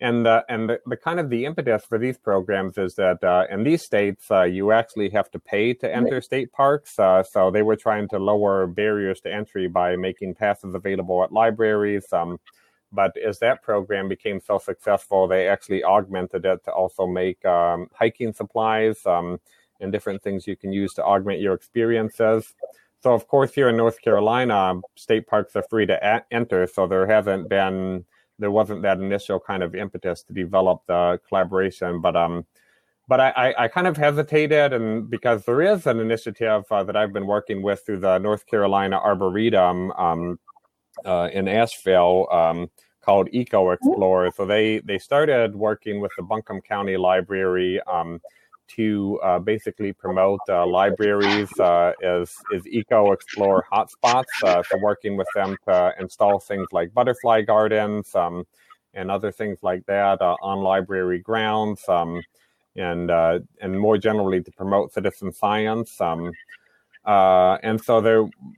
and 0.00 0.26
the, 0.26 0.44
and 0.48 0.68
the, 0.68 0.80
the, 0.86 0.96
kind 0.96 1.20
of 1.20 1.30
the 1.30 1.44
impetus 1.44 1.84
for 1.84 1.98
these 1.98 2.18
programs 2.18 2.76
is 2.78 2.94
that 2.96 3.22
uh, 3.22 3.44
in 3.50 3.62
these 3.62 3.82
states 3.82 4.30
uh, 4.30 4.42
you 4.42 4.72
actually 4.72 5.08
have 5.10 5.30
to 5.30 5.38
pay 5.38 5.72
to 5.74 5.94
enter 5.94 6.20
state 6.20 6.52
parks 6.52 6.98
uh, 6.98 7.22
so 7.22 7.50
they 7.50 7.62
were 7.62 7.76
trying 7.76 8.08
to 8.08 8.18
lower 8.18 8.66
barriers 8.66 9.20
to 9.20 9.32
entry 9.32 9.68
by 9.68 9.94
making 9.94 10.34
passes 10.34 10.74
available 10.74 11.22
at 11.22 11.32
libraries 11.32 12.12
um, 12.12 12.38
but 12.94 13.16
as 13.16 13.38
that 13.38 13.62
program 13.62 14.08
became 14.08 14.40
so 14.40 14.58
successful 14.58 15.26
they 15.26 15.48
actually 15.48 15.82
augmented 15.84 16.44
it 16.44 16.62
to 16.64 16.70
also 16.72 17.06
make 17.06 17.44
um, 17.44 17.88
hiking 17.92 18.32
supplies 18.32 19.04
um, 19.06 19.38
and 19.80 19.92
different 19.92 20.22
things 20.22 20.46
you 20.46 20.56
can 20.56 20.72
use 20.72 20.94
to 20.94 21.04
augment 21.04 21.40
your 21.40 21.54
experiences 21.54 22.54
so 23.02 23.12
of 23.12 23.26
course 23.28 23.52
here 23.52 23.68
in 23.68 23.76
north 23.76 24.00
carolina 24.00 24.80
state 24.96 25.26
parks 25.26 25.54
are 25.56 25.64
free 25.68 25.86
to 25.86 25.98
a- 26.02 26.24
enter 26.30 26.66
so 26.66 26.86
there 26.86 27.06
hasn't 27.06 27.48
been 27.48 28.04
there 28.38 28.50
wasn't 28.50 28.82
that 28.82 28.98
initial 28.98 29.38
kind 29.38 29.62
of 29.62 29.74
impetus 29.74 30.22
to 30.24 30.32
develop 30.32 30.82
the 30.86 31.20
collaboration. 31.28 32.00
But 32.00 32.16
um, 32.16 32.46
but 33.06 33.20
I, 33.20 33.54
I, 33.58 33.68
kind 33.68 33.86
of 33.86 33.98
hesitated, 33.98 34.72
and 34.72 35.10
because 35.10 35.44
there 35.44 35.60
is 35.60 35.86
an 35.86 36.00
initiative 36.00 36.64
uh, 36.70 36.84
that 36.84 36.96
I've 36.96 37.12
been 37.12 37.26
working 37.26 37.60
with 37.60 37.84
through 37.84 38.00
the 38.00 38.18
North 38.18 38.46
Carolina 38.46 38.96
Arboretum 38.96 39.92
um, 39.92 40.38
uh, 41.04 41.28
in 41.30 41.46
Asheville 41.46 42.28
um, 42.32 42.70
called 43.04 43.28
Eco 43.32 43.70
Explorer. 43.70 44.30
So 44.36 44.46
they 44.46 44.78
they 44.80 44.98
started 44.98 45.54
working 45.54 46.00
with 46.00 46.12
the 46.16 46.22
Buncombe 46.22 46.62
County 46.62 46.96
Library. 46.96 47.80
Um, 47.82 48.20
to 48.66 49.20
uh, 49.22 49.38
basically 49.38 49.92
promote 49.92 50.40
uh, 50.48 50.66
libraries 50.66 51.50
uh, 51.60 51.92
as, 52.02 52.32
as 52.54 52.66
eco 52.66 53.12
explore 53.12 53.66
hotspots. 53.72 54.24
Uh, 54.42 54.62
so 54.62 54.78
working 54.78 55.16
with 55.16 55.28
them 55.34 55.56
to 55.66 55.92
install 56.00 56.38
things 56.40 56.66
like 56.72 56.92
butterfly 56.94 57.42
gardens 57.42 58.14
um, 58.14 58.46
and 58.94 59.10
other 59.10 59.30
things 59.30 59.58
like 59.62 59.84
that 59.86 60.20
uh, 60.22 60.36
on 60.42 60.60
library 60.60 61.18
grounds, 61.18 61.82
um, 61.88 62.22
and 62.76 63.10
uh, 63.10 63.38
and 63.60 63.78
more 63.78 63.98
generally 63.98 64.42
to 64.42 64.50
promote 64.52 64.92
citizen 64.92 65.32
science. 65.32 66.00
Uh, 67.04 67.58
and 67.62 67.78
so 67.82 68.00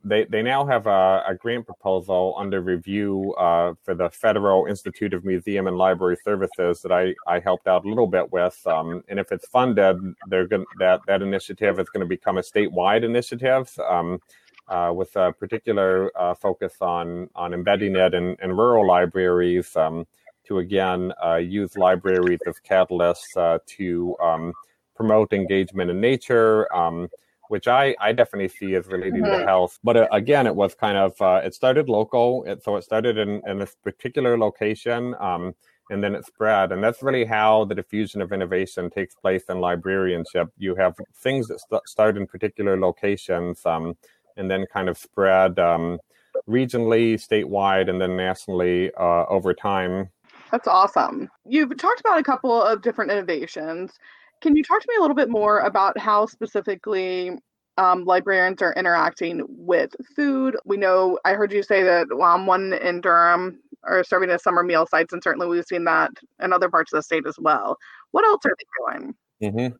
they 0.04 0.24
they 0.24 0.40
now 0.40 0.64
have 0.64 0.86
a, 0.86 1.24
a 1.26 1.34
grant 1.34 1.66
proposal 1.66 2.34
under 2.38 2.60
review 2.60 3.34
uh, 3.34 3.74
for 3.82 3.94
the 3.94 4.08
Federal 4.08 4.66
Institute 4.66 5.12
of 5.14 5.24
Museum 5.24 5.66
and 5.66 5.76
Library 5.76 6.16
Services 6.24 6.80
that 6.82 6.92
I, 6.92 7.14
I 7.26 7.40
helped 7.40 7.66
out 7.66 7.84
a 7.84 7.88
little 7.88 8.06
bit 8.06 8.30
with. 8.32 8.56
Um, 8.66 9.02
and 9.08 9.18
if 9.18 9.32
it's 9.32 9.48
funded, 9.48 9.96
they're 10.28 10.46
going 10.46 10.64
that 10.78 11.00
that 11.08 11.22
initiative 11.22 11.80
is 11.80 11.88
going 11.88 12.02
to 12.02 12.08
become 12.08 12.38
a 12.38 12.42
statewide 12.42 13.02
initiative. 13.02 13.76
Um, 13.88 14.20
uh, 14.68 14.92
with 14.92 15.14
a 15.14 15.32
particular 15.32 16.10
uh, 16.18 16.34
focus 16.34 16.74
on 16.80 17.30
on 17.36 17.54
embedding 17.54 17.94
it 17.94 18.14
in, 18.14 18.36
in 18.42 18.50
rural 18.50 18.86
libraries 18.86 19.76
um, 19.76 20.04
to 20.44 20.58
again 20.58 21.12
uh, 21.24 21.36
use 21.36 21.76
libraries 21.76 22.40
as 22.46 22.56
catalysts 22.68 23.36
uh, 23.36 23.58
to 23.66 24.16
um, 24.20 24.52
promote 24.94 25.32
engagement 25.32 25.90
in 25.90 26.00
nature, 26.00 26.72
um, 26.74 27.08
which 27.48 27.68
I, 27.68 27.94
I 28.00 28.12
definitely 28.12 28.48
see 28.48 28.74
as 28.74 28.86
relating 28.86 29.22
mm-hmm. 29.22 29.40
to 29.40 29.46
health. 29.46 29.78
But 29.84 29.96
uh, 29.96 30.08
again, 30.12 30.46
it 30.46 30.54
was 30.54 30.74
kind 30.74 30.96
of, 30.96 31.20
uh, 31.20 31.40
it 31.44 31.54
started 31.54 31.88
local. 31.88 32.44
It, 32.44 32.62
so 32.62 32.76
it 32.76 32.82
started 32.82 33.18
in, 33.18 33.42
in 33.46 33.58
this 33.58 33.76
particular 33.82 34.38
location 34.38 35.14
um, 35.20 35.54
and 35.90 36.02
then 36.02 36.14
it 36.14 36.26
spread. 36.26 36.72
And 36.72 36.82
that's 36.82 37.02
really 37.02 37.24
how 37.24 37.64
the 37.64 37.74
diffusion 37.74 38.20
of 38.20 38.32
innovation 38.32 38.90
takes 38.90 39.14
place 39.14 39.44
in 39.48 39.60
librarianship. 39.60 40.48
You 40.58 40.74
have 40.76 40.94
things 41.14 41.48
that 41.48 41.60
st- 41.60 41.88
start 41.88 42.16
in 42.16 42.26
particular 42.26 42.78
locations 42.78 43.64
um, 43.64 43.96
and 44.36 44.50
then 44.50 44.66
kind 44.72 44.88
of 44.88 44.98
spread 44.98 45.58
um, 45.58 45.98
regionally, 46.48 47.14
statewide, 47.14 47.88
and 47.88 48.00
then 48.00 48.16
nationally 48.16 48.92
uh, 48.98 49.24
over 49.26 49.54
time. 49.54 50.10
That's 50.50 50.68
awesome. 50.68 51.28
You've 51.44 51.76
talked 51.76 52.00
about 52.00 52.18
a 52.18 52.22
couple 52.22 52.62
of 52.62 52.82
different 52.82 53.10
innovations. 53.10 53.92
Can 54.40 54.56
you 54.56 54.62
talk 54.62 54.80
to 54.80 54.88
me 54.88 54.96
a 54.98 55.00
little 55.00 55.16
bit 55.16 55.30
more 55.30 55.60
about 55.60 55.98
how 55.98 56.26
specifically 56.26 57.32
um, 57.78 58.04
librarians 58.04 58.62
are 58.62 58.74
interacting 58.74 59.42
with 59.48 59.90
food? 60.14 60.56
We 60.64 60.76
know 60.76 61.18
I 61.24 61.32
heard 61.32 61.52
you 61.52 61.62
say 61.62 61.82
that 61.82 62.06
um, 62.22 62.46
one 62.46 62.72
in 62.74 63.00
Durham 63.00 63.60
are 63.84 64.04
serving 64.04 64.30
as 64.30 64.42
summer 64.42 64.62
meal 64.62 64.86
sites, 64.86 65.12
and 65.12 65.22
certainly 65.22 65.46
we've 65.46 65.64
seen 65.64 65.84
that 65.84 66.10
in 66.42 66.52
other 66.52 66.68
parts 66.68 66.92
of 66.92 66.98
the 66.98 67.02
state 67.02 67.26
as 67.26 67.38
well. 67.38 67.76
What 68.10 68.24
else 68.24 68.44
are 68.44 68.56
they 68.58 68.98
doing? 68.98 69.14
Mm-hmm. 69.42 69.76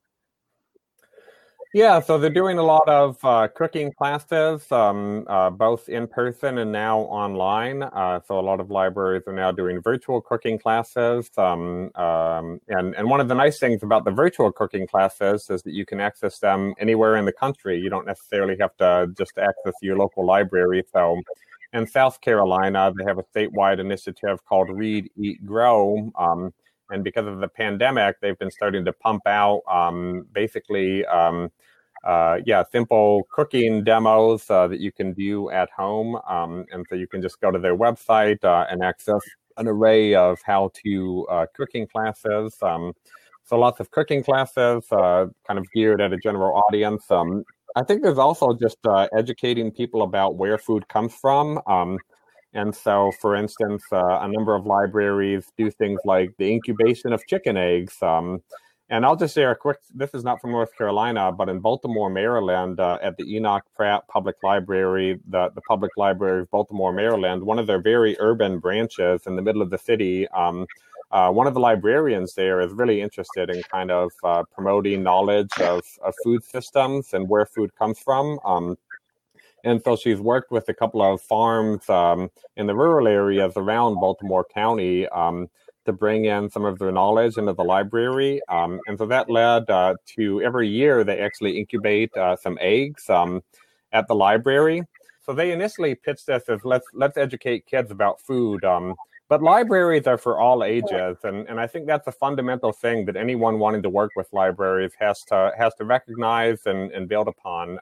Yeah, 1.77 2.01
so 2.01 2.17
they're 2.17 2.31
doing 2.31 2.57
a 2.57 2.63
lot 2.63 2.89
of 2.89 3.23
uh, 3.23 3.49
cooking 3.49 3.93
classes, 3.93 4.73
um, 4.73 5.27
uh, 5.29 5.51
both 5.51 5.91
in 5.91 6.07
person 6.07 6.57
and 6.57 6.73
now 6.73 7.01
online. 7.01 7.83
Uh, 7.83 8.19
so 8.27 8.41
a 8.41 8.41
lot 8.41 8.61
of 8.61 8.71
libraries 8.71 9.25
are 9.27 9.35
now 9.35 9.53
doing 9.53 9.83
virtual 9.83 10.23
cooking 10.23 10.59
classes. 10.59 11.29
Um, 11.37 11.91
um, 11.95 12.63
and, 12.69 12.95
and 12.95 13.11
one 13.11 13.21
of 13.21 13.29
the 13.29 13.35
nice 13.35 13.59
things 13.59 13.83
about 13.83 14.07
the 14.07 14.11
virtual 14.11 14.51
cooking 14.53 14.87
classes 14.87 15.51
is 15.51 15.63
that 15.65 15.75
you 15.75 15.85
can 15.85 16.01
access 16.01 16.39
them 16.39 16.73
anywhere 16.79 17.17
in 17.17 17.27
the 17.27 17.33
country. 17.33 17.79
You 17.79 17.91
don't 17.91 18.07
necessarily 18.07 18.57
have 18.59 18.75
to 18.79 19.09
just 19.15 19.37
access 19.37 19.75
your 19.83 19.99
local 19.99 20.25
library. 20.25 20.83
So 20.95 21.21
in 21.75 21.87
South 21.87 22.23
Carolina, 22.23 22.91
they 22.97 23.05
have 23.05 23.19
a 23.19 23.23
statewide 23.23 23.81
initiative 23.81 24.43
called 24.47 24.71
Read, 24.71 25.11
Eat, 25.19 25.45
Grow. 25.45 26.11
Um, 26.89 26.95
and 26.95 27.05
because 27.05 27.27
of 27.27 27.41
the 27.41 27.49
pandemic, 27.49 28.21
they've 28.21 28.39
been 28.39 28.51
starting 28.51 28.85
to 28.85 28.93
pump 28.93 29.27
out 29.27 29.63
um, 29.71 30.27
basically 30.33 31.05
um, 31.07 31.51
uh, 32.05 32.39
yeah, 32.47 32.63
simple 32.71 33.27
cooking 33.33 33.83
demos 33.83 34.49
uh, 34.51 34.69
that 34.69 34.81
you 34.81 34.93
can 34.93 35.13
view 35.15 35.51
at 35.51 35.69
home. 35.71 36.17
Um, 36.29 36.65
and 36.73 36.87
so 36.89 36.95
you 36.95 37.09
can 37.09 37.21
just 37.21 37.41
go 37.41 37.51
to 37.51 37.59
their 37.59 37.77
website 37.77 38.45
uh, 38.45 38.67
and 38.71 38.83
access 38.83 39.21
an 39.57 39.67
array 39.67 40.15
of 40.15 40.39
how 40.45 40.71
to 40.85 41.27
uh, 41.31 41.47
cooking 41.55 41.87
classes. 41.87 42.57
Um, 42.63 42.93
so 43.45 43.59
lots 43.59 43.81
of 43.81 43.91
cooking 43.91 44.23
classes, 44.23 44.85
uh, 44.93 45.27
kind 45.47 45.59
of 45.59 45.67
geared 45.73 46.01
at 46.01 46.13
a 46.13 46.17
general 46.17 46.63
audience. 46.69 47.11
Um, 47.11 47.45
I 47.75 47.83
think 47.83 48.03
there's 48.03 48.19
also 48.19 48.55
just 48.55 48.79
uh, 48.87 49.09
educating 49.17 49.71
people 49.71 50.03
about 50.03 50.37
where 50.37 50.59
food 50.59 50.89
comes 50.89 51.15
from. 51.15 51.61
And 52.53 52.75
so, 52.75 53.13
for 53.21 53.37
instance, 53.37 53.83
a 53.93 54.29
number 54.29 54.55
of 54.55 54.65
libraries 54.65 55.47
do 55.59 55.71
things 55.71 56.01
like 56.05 56.31
the 56.39 56.51
incubation 56.51 57.13
of 57.13 57.27
chicken 57.27 57.57
eggs. 57.57 58.03
Um, 58.03 58.41
and 58.89 59.05
I'll 59.05 59.17
just 59.17 59.35
share 59.35 59.51
a 59.51 59.57
quick. 59.57 59.79
This 59.93 60.15
is 60.15 60.23
not 60.23 60.41
from 60.41 60.53
North 60.53 60.77
Carolina, 60.79 61.33
but 61.33 61.49
in 61.49 61.59
Baltimore, 61.59 62.09
Maryland, 62.09 62.79
uh, 62.79 62.99
at 63.03 63.17
the 63.17 63.25
Enoch 63.35 63.65
Pratt 63.75 64.07
Public 64.09 64.37
Library, 64.45 65.19
the, 65.29 65.51
the 65.55 65.61
Public 65.63 65.91
Library 65.97 66.43
of 66.43 66.51
Baltimore, 66.51 66.93
Maryland, 66.93 67.43
one 67.43 67.59
of 67.59 67.67
their 67.67 67.83
very 67.83 68.17
urban 68.21 68.61
branches 68.61 69.23
in 69.27 69.35
the 69.35 69.43
middle 69.43 69.61
of 69.61 69.71
the 69.71 69.79
city. 69.79 70.29
Um, 70.29 70.67
uh, 71.11 71.31
one 71.31 71.47
of 71.47 71.55
the 71.55 71.61
librarians 71.61 72.35
there 72.35 72.61
is 72.61 72.73
really 72.73 73.01
interested 73.01 73.49
in 73.51 73.63
kind 73.65 73.91
of 73.91 74.11
uh, 74.25 74.43
promoting 74.53 75.03
knowledge 75.03 75.51
of, 75.61 75.83
of 76.05 76.15
food 76.23 76.45
systems 76.45 77.13
and 77.13 77.29
where 77.29 77.47
food 77.47 77.71
comes 77.77 77.99
from. 77.99 78.39
Um, 78.45 78.77
And 79.67 79.83
so 79.83 79.97
she's 79.97 80.21
worked 80.21 80.53
with 80.53 80.69
a 80.69 80.75
couple 80.75 81.03
of 81.03 81.21
farms 81.21 81.91
um, 81.91 82.31
in 82.57 82.69
the 82.69 82.75
rural 82.75 83.09
areas 83.09 83.55
around 83.57 83.97
Baltimore 83.97 84.47
County 84.55 85.09
um, 85.09 85.49
to 85.87 85.93
bring 85.93 86.27
in 86.27 86.49
some 86.49 86.65
of 86.65 86.79
their 86.79 86.93
knowledge 86.93 87.37
into 87.37 87.53
the 87.53 87.65
library. 87.65 88.41
Um, 88.49 88.79
and 88.87 88.97
so 88.97 89.07
that 89.07 89.29
led 89.29 89.69
uh, 89.69 89.97
to 90.15 90.41
every 90.41 90.69
year 90.69 91.03
they 91.03 91.19
actually 91.19 91.59
incubate 91.59 92.17
uh, 92.17 92.37
some 92.37 92.57
eggs 92.61 93.11
um, 93.11 93.43
at 93.91 94.07
the 94.07 94.15
library. 94.15 94.83
So 95.25 95.33
they 95.33 95.51
initially 95.51 95.97
pitched 95.97 96.27
this 96.27 96.45
as 96.49 96.65
let's 96.65 96.87
let's 96.95 97.17
educate 97.17 97.67
kids 97.67 97.91
about 97.91 98.21
food. 98.21 98.65
Um, 98.65 98.95
but 99.29 99.43
libraries 99.43 100.07
are 100.07 100.19
for 100.19 100.39
all 100.39 100.63
ages, 100.63 101.17
and, 101.25 101.49
and 101.49 101.59
I 101.59 101.67
think 101.67 101.89
that's 101.89 102.07
a 102.07 102.13
fundamental 102.13 102.71
thing 102.71 103.07
that 103.07 103.17
anyone 103.17 103.59
wanting 103.59 103.83
to 103.83 103.91
work 103.91 104.13
with 104.15 104.29
libraries 104.33 104.93
has 105.01 105.25
to 105.25 105.51
has 105.59 105.75
to 105.79 105.85
recognize 105.85 106.61
and, 106.67 106.93
and 106.93 107.09
build 107.09 107.27
upon. 107.27 107.81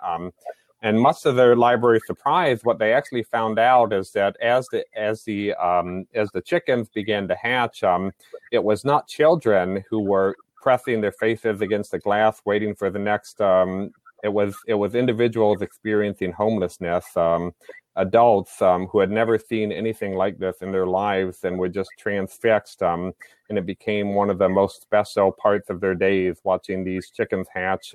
And 0.85 1.01
much 1.01 1.23
to 1.23 1.33
their 1.33 1.57
library 1.57 2.01
surprise, 2.07 2.61
what 2.63 2.79
they 2.79 2.93
actually 2.93 3.23
found 3.23 3.59
out 3.59 3.91
is 3.95 4.11
that 4.11 4.37
as 4.43 4.69
the 4.69 4.85
as 4.95 5.25
the 5.25 5.55
um, 5.55 6.05
as 6.15 6.31
the 6.33 6.43
chickens 6.43 6.91
began 6.91 7.27
to 7.29 7.35
hatch, 7.35 7.83
um, 7.83 8.13
it 8.53 8.63
was 8.63 8.85
not 8.85 9.09
children 9.09 9.83
who 9.89 10.01
were 10.01 10.37
pressing 10.55 11.01
their 11.01 11.13
faces 11.13 11.63
against 11.63 11.91
the 11.91 11.99
glass, 11.99 12.43
waiting 12.45 12.75
for 12.75 12.91
the 12.91 12.99
next 12.99 13.41
um, 13.41 13.93
it 14.23 14.29
was 14.33 14.55
it 14.67 14.75
was 14.75 14.95
individuals 14.95 15.63
experiencing 15.63 16.33
homelessness, 16.33 17.17
um, 17.17 17.53
adults 17.97 18.61
um, 18.61 18.87
who 18.89 18.99
had 18.99 19.11
never 19.11 19.39
seen 19.39 19.73
anything 19.73 20.15
like 20.17 20.39
this 20.39 20.57
in 20.61 20.71
their 20.71 20.87
lives 20.87 21.45
and 21.45 21.59
were 21.59 21.69
just 21.69 21.91
transfixed. 21.99 22.83
Um, 22.83 23.13
and 23.49 23.57
it 23.57 23.65
became 23.65 24.15
one 24.15 24.29
of 24.29 24.39
the 24.39 24.49
most 24.51 24.83
special 24.83 25.33
parts 25.33 25.71
of 25.71 25.81
their 25.81 25.95
days 25.95 26.41
watching 26.45 26.85
these 26.85 27.11
chickens 27.11 27.47
hatch 27.55 27.95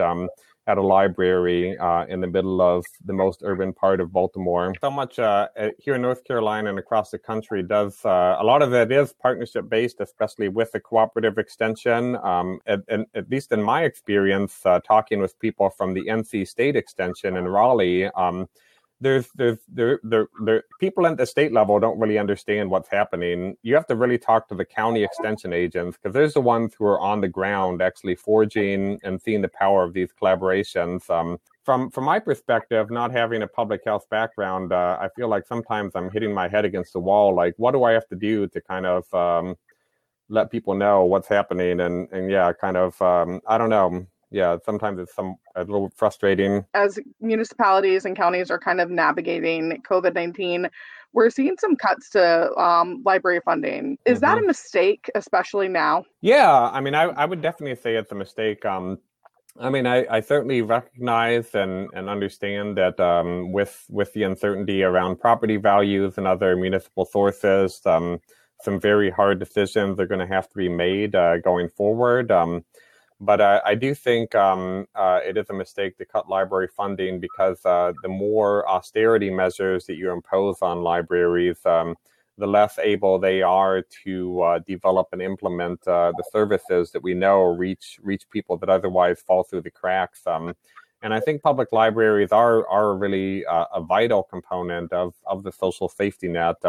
at 0.70 0.78
a 0.78 0.82
library 0.82 1.76
uh, 1.80 2.06
in 2.06 2.22
the 2.22 2.28
middle 2.28 2.62
of 2.62 2.86
the 3.04 3.14
most 3.14 3.42
urban 3.44 3.74
part 3.74 4.00
of 4.00 4.14
Baltimore. 4.14 4.72
So 4.80 4.92
much 4.92 5.18
uh, 5.18 5.48
here 5.80 5.96
in 5.96 6.04
North 6.04 6.24
Carolina 6.24 6.70
and 6.70 6.78
across 6.78 7.10
the 7.10 7.18
country 7.18 7.64
does 7.64 8.06
uh, 8.06 8.38
a 8.40 8.44
lot 8.44 8.62
of 8.62 8.72
it 8.74 8.92
is 8.92 9.12
partnership 9.12 9.68
based, 9.68 10.00
especially 10.00 10.48
with 10.48 10.72
the 10.72 10.80
cooperative 10.80 11.40
extension. 11.40 12.18
Um, 12.18 12.60
at, 12.68 12.82
at, 12.88 13.30
least 13.32 13.52
in 13.52 13.64
my 13.64 13.84
experience, 13.84 14.64
uh, 14.64 14.80
talking 14.82 15.20
with 15.20 15.40
people 15.40 15.72
from 15.72 15.96
the 15.96 16.06
NC 16.06 16.48
State 16.48 16.76
Extension 16.76 17.36
in 17.36 17.48
Raleigh. 17.48 18.06
Um, 18.12 18.48
there's 19.01 19.29
there's 19.36 19.60
there, 19.68 20.00
there 20.03 20.27
there 20.44 20.63
people 20.79 21.08
at 21.08 21.18
the 21.18 21.25
state 21.25 21.53
level 21.53 21.79
don't 21.79 22.00
really 22.00 22.18
understand 22.18 22.70
what's 22.70 22.89
happening. 22.89 23.56
You 23.63 23.75
have 23.75 23.88
to 23.88 23.96
really 23.96 24.18
talk 24.18 24.48
to 24.50 24.56
the 24.56 24.65
county 24.65 25.03
extension 25.03 25.53
agents 25.53 25.98
because 25.98 26.13
there's 26.13 26.34
the 26.34 26.41
ones 26.41 26.74
who 26.77 26.86
are 26.86 27.00
on 27.00 27.22
the 27.22 27.27
ground 27.27 27.82
actually 27.82 28.15
forging 28.15 29.00
and 29.03 29.22
seeing 29.22 29.41
the 29.41 29.50
power 29.50 29.84
of 29.84 29.94
these 29.94 30.10
collaborations. 30.22 31.10
Um, 31.10 31.38
from 31.63 31.89
from 31.91 32.03
my 32.03 32.20
perspective, 32.20 32.89
not 32.91 33.12
having 33.12 33.41
a 33.44 33.48
public 33.48 33.82
health 33.86 34.06
background, 34.10 34.74
uh, 34.74 34.98
I 35.00 35.10
feel 35.15 35.29
like 35.29 35.48
sometimes 35.48 35.94
I'm 35.96 36.12
hitting 36.12 36.34
my 36.34 36.50
head 36.50 36.65
against 36.65 36.94
the 36.94 37.00
wall. 37.00 37.34
Like, 37.34 37.53
what 37.58 37.72
do 37.72 37.84
I 37.84 37.91
have 37.91 38.08
to 38.10 38.15
do 38.15 38.48
to 38.48 38.62
kind 38.62 38.86
of 38.86 39.13
um, 39.13 39.56
let 40.27 40.51
people 40.51 40.75
know 40.75 41.06
what's 41.06 41.27
happening? 41.27 41.79
And 41.79 42.10
and 42.12 42.29
yeah, 42.29 42.51
kind 42.51 42.75
of 42.75 43.01
um, 43.01 43.39
I 43.48 43.58
don't 43.58 43.70
know 43.70 44.08
yeah, 44.32 44.58
sometimes 44.66 45.00
it's 45.00 45.14
some 45.14 45.36
a 45.56 45.62
little 45.62 45.92
frustrating. 45.96 46.66
As 46.74 47.00
municipalities 47.20 48.06
and 48.06 48.16
counties 48.16 48.52
are 48.52 48.60
kind 48.60 48.80
of 48.82 48.90
navigating 48.90 49.82
COVID 49.90 50.14
nineteen, 50.14 50.70
we're 51.14 51.30
seeing 51.30 51.56
some 51.60 51.76
cuts 51.76 52.10
to 52.12 52.54
um, 52.56 53.02
library 53.04 53.42
funding. 53.44 53.98
Is 54.06 54.20
mm-hmm. 54.20 54.26
that 54.26 54.38
a 54.38 54.46
mistake, 54.46 55.10
especially 55.16 55.68
now? 55.68 56.06
Yeah, 56.22 56.70
I 56.72 56.80
mean, 56.82 56.96
I, 56.96 57.04
I 57.04 57.26
would 57.26 57.42
definitely 57.42 57.76
say 57.76 57.96
it's 57.96 58.12
a 58.12 58.16
mistake. 58.16 58.66
Um, 58.66 59.00
I 59.60 59.70
mean, 59.70 59.88
I, 59.88 60.06
I 60.10 60.20
certainly 60.22 60.62
recognize 60.62 61.54
and, 61.56 61.90
and 61.94 62.08
understand 62.08 62.78
that 62.78 63.00
um, 63.00 63.52
with 63.52 63.84
with 63.90 64.14
the 64.14 64.24
uncertainty 64.24 64.84
around 64.84 65.20
property 65.20 65.58
values 65.58 66.18
and 66.18 66.28
other 66.28 66.56
municipal 66.56 67.06
sources, 67.06 67.82
um, 67.86 68.22
some 68.62 68.80
very 68.80 69.10
hard 69.10 69.39
decisions 69.39 70.00
are 70.00 70.06
going 70.06 70.20
to 70.20 70.34
have 70.34 70.48
to 70.50 70.56
be 70.56 70.70
made 70.70 71.15
uh, 71.15 71.39
going 71.39 71.68
forward. 71.70 72.32
Um, 72.32 72.63
but 73.21 73.41
uh, 73.41 73.62
I 73.65 73.75
do 73.75 73.93
think 73.93 74.34
um, 74.34 74.88
uh, 74.95 75.19
it 75.25 75.38
is 75.38 75.49
a 75.49 75.53
mistake 75.53 75.97
to 75.97 76.05
cut 76.05 76.29
library 76.29 76.67
funding 76.67 77.19
because 77.19 77.65
uh, 77.65 77.91
the 78.01 78.08
more 78.10 78.67
austerity 78.69 79.29
measures 79.29 79.86
that 79.88 79.95
you 79.95 80.12
impose 80.12 80.62
on 80.62 80.84
libraries, 80.84 81.65
um, 81.65 81.95
the 82.38 82.47
less 82.47 82.79
able 82.79 83.19
they 83.19 83.41
are 83.41 83.84
to 84.05 84.41
uh, 84.41 84.60
develop 84.60 85.10
and 85.12 85.21
implement 85.21 85.86
uh, 85.86 86.13
the 86.15 86.23
services 86.32 86.91
that 86.91 87.03
we 87.03 87.13
know 87.13 87.43
reach 87.43 87.99
reach 88.01 88.29
people 88.29 88.58
that 88.58 88.69
otherwise 88.69 89.21
fall 89.21 89.43
through 89.43 89.62
the 89.62 89.71
cracks. 89.71 90.25
Um, 90.25 90.55
and 91.01 91.13
I 91.13 91.19
think 91.19 91.41
public 91.41 91.73
libraries 91.73 92.32
are 92.32 92.65
are 92.69 92.95
really 92.95 93.45
uh, 93.45 93.65
a 93.73 93.82
vital 93.82 94.23
component 94.23 94.93
of 94.93 95.13
of 95.25 95.43
the 95.43 95.51
social 95.51 95.89
safety 95.89 96.29
net. 96.29 96.63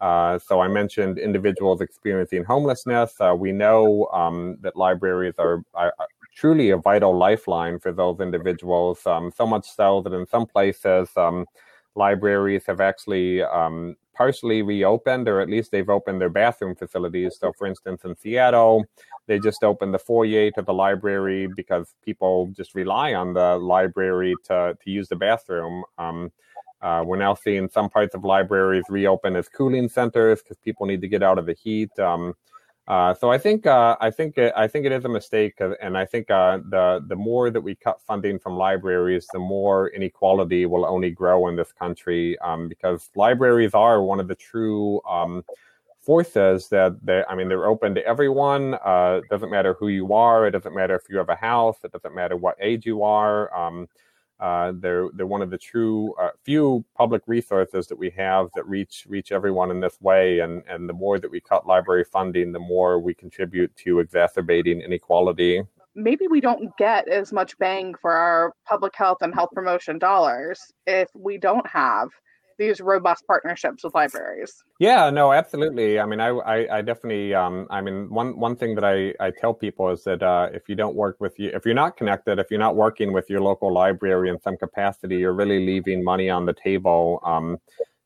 Um, 0.00 0.08
uh, 0.08 0.38
so 0.38 0.60
I 0.60 0.68
mentioned 0.68 1.18
individuals 1.18 1.80
experiencing 1.80 2.44
homelessness. 2.44 3.14
Uh, 3.20 3.34
we 3.36 3.52
know 3.52 4.08
um, 4.12 4.56
that 4.60 4.76
libraries 4.76 5.34
are, 5.38 5.62
are, 5.74 5.92
truly 6.34 6.70
a 6.70 6.76
vital 6.76 7.16
lifeline 7.16 7.78
for 7.78 7.92
those 7.92 8.20
individuals. 8.20 9.06
Um, 9.06 9.32
so 9.36 9.46
much 9.46 9.68
so 9.68 10.00
that 10.02 10.12
in 10.12 10.26
some 10.26 10.46
places, 10.46 11.10
um, 11.16 11.44
libraries 11.96 12.64
have 12.66 12.80
actually 12.80 13.42
um, 13.42 13.96
partially 14.14 14.62
reopened, 14.62 15.28
or 15.28 15.40
at 15.40 15.48
least 15.48 15.70
they've 15.70 15.88
opened 15.88 16.20
their 16.20 16.30
bathroom 16.30 16.74
facilities. 16.74 17.36
So, 17.38 17.52
for 17.58 17.66
instance, 17.66 18.04
in 18.04 18.16
Seattle, 18.16 18.84
they 19.26 19.38
just 19.38 19.62
opened 19.62 19.92
the 19.92 19.98
foyer 19.98 20.50
to 20.52 20.62
the 20.62 20.72
library 20.72 21.48
because 21.56 21.94
people 22.04 22.52
just 22.56 22.74
rely 22.74 23.14
on 23.14 23.34
the 23.34 23.58
library 23.58 24.34
to 24.44 24.76
to 24.82 24.90
use 24.90 25.08
the 25.08 25.16
bathroom. 25.16 25.84
Um, 26.82 26.90
uh, 26.90 27.04
we're 27.04 27.16
now 27.16 27.34
seeing 27.34 27.68
some 27.68 27.88
parts 27.88 28.14
of 28.14 28.24
libraries 28.24 28.84
reopen 28.88 29.36
as 29.36 29.48
cooling 29.48 29.88
centers 29.88 30.42
because 30.42 30.56
people 30.58 30.86
need 30.86 31.00
to 31.00 31.08
get 31.08 31.22
out 31.22 31.38
of 31.38 31.46
the 31.46 31.54
heat. 31.54 31.96
Um, 31.98 32.34
uh, 32.88 33.14
so 33.14 33.30
I 33.30 33.38
think 33.38 33.66
uh, 33.66 33.96
I 34.00 34.10
think 34.10 34.36
it, 34.36 34.52
I 34.56 34.66
think 34.66 34.84
it 34.84 34.90
is 34.90 35.04
a 35.04 35.08
mistake, 35.08 35.60
uh, 35.60 35.74
and 35.80 35.96
I 35.96 36.04
think 36.04 36.28
uh, 36.30 36.58
the 36.70 37.04
the 37.06 37.14
more 37.14 37.48
that 37.50 37.60
we 37.60 37.76
cut 37.76 38.00
funding 38.02 38.38
from 38.38 38.56
libraries, 38.56 39.28
the 39.32 39.38
more 39.38 39.90
inequality 39.90 40.66
will 40.66 40.84
only 40.84 41.10
grow 41.10 41.46
in 41.48 41.54
this 41.54 41.72
country 41.72 42.36
um, 42.40 42.68
because 42.68 43.08
libraries 43.14 43.74
are 43.74 44.02
one 44.02 44.18
of 44.18 44.26
the 44.26 44.34
true 44.34 45.00
um, 45.08 45.44
forces 46.00 46.68
that 46.70 46.96
they 47.04 47.22
I 47.28 47.36
mean 47.36 47.48
they're 47.48 47.66
open 47.66 47.94
to 47.94 48.04
everyone. 48.04 48.74
Uh, 48.74 49.20
it 49.22 49.28
doesn't 49.30 49.50
matter 49.50 49.74
who 49.78 49.86
you 49.86 50.12
are. 50.12 50.48
It 50.48 50.50
doesn't 50.50 50.74
matter 50.74 50.96
if 50.96 51.02
you 51.08 51.18
have 51.18 51.28
a 51.28 51.36
house. 51.36 51.76
It 51.84 51.92
doesn't 51.92 52.14
matter 52.14 52.36
what 52.36 52.56
age 52.60 52.86
you 52.86 53.04
are. 53.04 53.54
Uh, 54.40 54.72
they're 54.76 55.08
they're 55.14 55.26
one 55.26 55.42
of 55.42 55.50
the 55.50 55.58
true 55.58 56.14
uh, 56.20 56.30
few 56.44 56.84
public 56.96 57.22
resources 57.26 57.86
that 57.86 57.98
we 57.98 58.10
have 58.10 58.48
that 58.54 58.66
reach 58.66 59.06
reach 59.08 59.32
everyone 59.32 59.70
in 59.70 59.80
this 59.80 60.00
way. 60.00 60.40
And 60.40 60.62
and 60.68 60.88
the 60.88 60.94
more 60.94 61.18
that 61.18 61.30
we 61.30 61.40
cut 61.40 61.66
library 61.66 62.04
funding, 62.04 62.52
the 62.52 62.58
more 62.58 62.98
we 62.98 63.12
contribute 63.12 63.74
to 63.76 64.00
exacerbating 64.00 64.80
inequality. 64.80 65.62
Maybe 65.94 66.26
we 66.28 66.40
don't 66.40 66.74
get 66.78 67.08
as 67.08 67.32
much 67.32 67.58
bang 67.58 67.94
for 68.00 68.12
our 68.12 68.54
public 68.66 68.94
health 68.96 69.18
and 69.20 69.34
health 69.34 69.50
promotion 69.52 69.98
dollars 69.98 70.72
if 70.86 71.08
we 71.14 71.36
don't 71.36 71.66
have 71.66 72.08
these 72.60 72.80
robust 72.80 73.26
partnerships 73.26 73.82
with 73.82 73.94
libraries. 73.94 74.62
Yeah, 74.78 75.08
no, 75.08 75.32
absolutely. 75.32 75.98
I 75.98 76.04
mean, 76.04 76.20
I, 76.20 76.28
I, 76.28 76.78
I 76.78 76.82
definitely, 76.82 77.34
um, 77.34 77.66
I 77.70 77.80
mean, 77.80 78.10
one, 78.10 78.38
one 78.38 78.54
thing 78.54 78.74
that 78.74 78.84
I, 78.84 79.14
I 79.18 79.30
tell 79.30 79.54
people 79.54 79.88
is 79.88 80.04
that 80.04 80.22
uh, 80.22 80.50
if 80.52 80.68
you 80.68 80.74
don't 80.74 80.94
work 80.94 81.16
with 81.20 81.38
you, 81.38 81.50
if 81.54 81.64
you're 81.64 81.74
not 81.74 81.96
connected, 81.96 82.38
if 82.38 82.50
you're 82.50 82.60
not 82.60 82.76
working 82.76 83.14
with 83.14 83.30
your 83.30 83.40
local 83.40 83.72
library 83.72 84.28
in 84.28 84.38
some 84.38 84.58
capacity, 84.58 85.16
you're 85.16 85.32
really 85.32 85.64
leaving 85.64 86.04
money 86.04 86.28
on 86.28 86.44
the 86.44 86.52
table. 86.52 87.20
Um, 87.24 87.58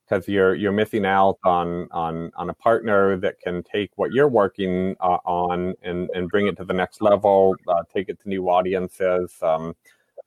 because 0.06 0.28
you're 0.28 0.54
you're 0.54 0.70
missing 0.70 1.06
out 1.06 1.38
on 1.44 1.88
on 1.90 2.30
on 2.36 2.50
a 2.50 2.52
partner 2.52 3.16
that 3.16 3.40
can 3.40 3.62
take 3.62 3.90
what 3.96 4.12
you're 4.12 4.28
working 4.28 4.94
uh, 5.00 5.16
on 5.24 5.72
and 5.82 6.10
and 6.14 6.28
bring 6.28 6.46
it 6.46 6.58
to 6.58 6.64
the 6.66 6.74
next 6.74 7.00
level, 7.00 7.56
uh, 7.68 7.82
take 7.90 8.10
it 8.10 8.20
to 8.20 8.28
new 8.28 8.50
audiences. 8.50 9.32
Um, 9.40 9.74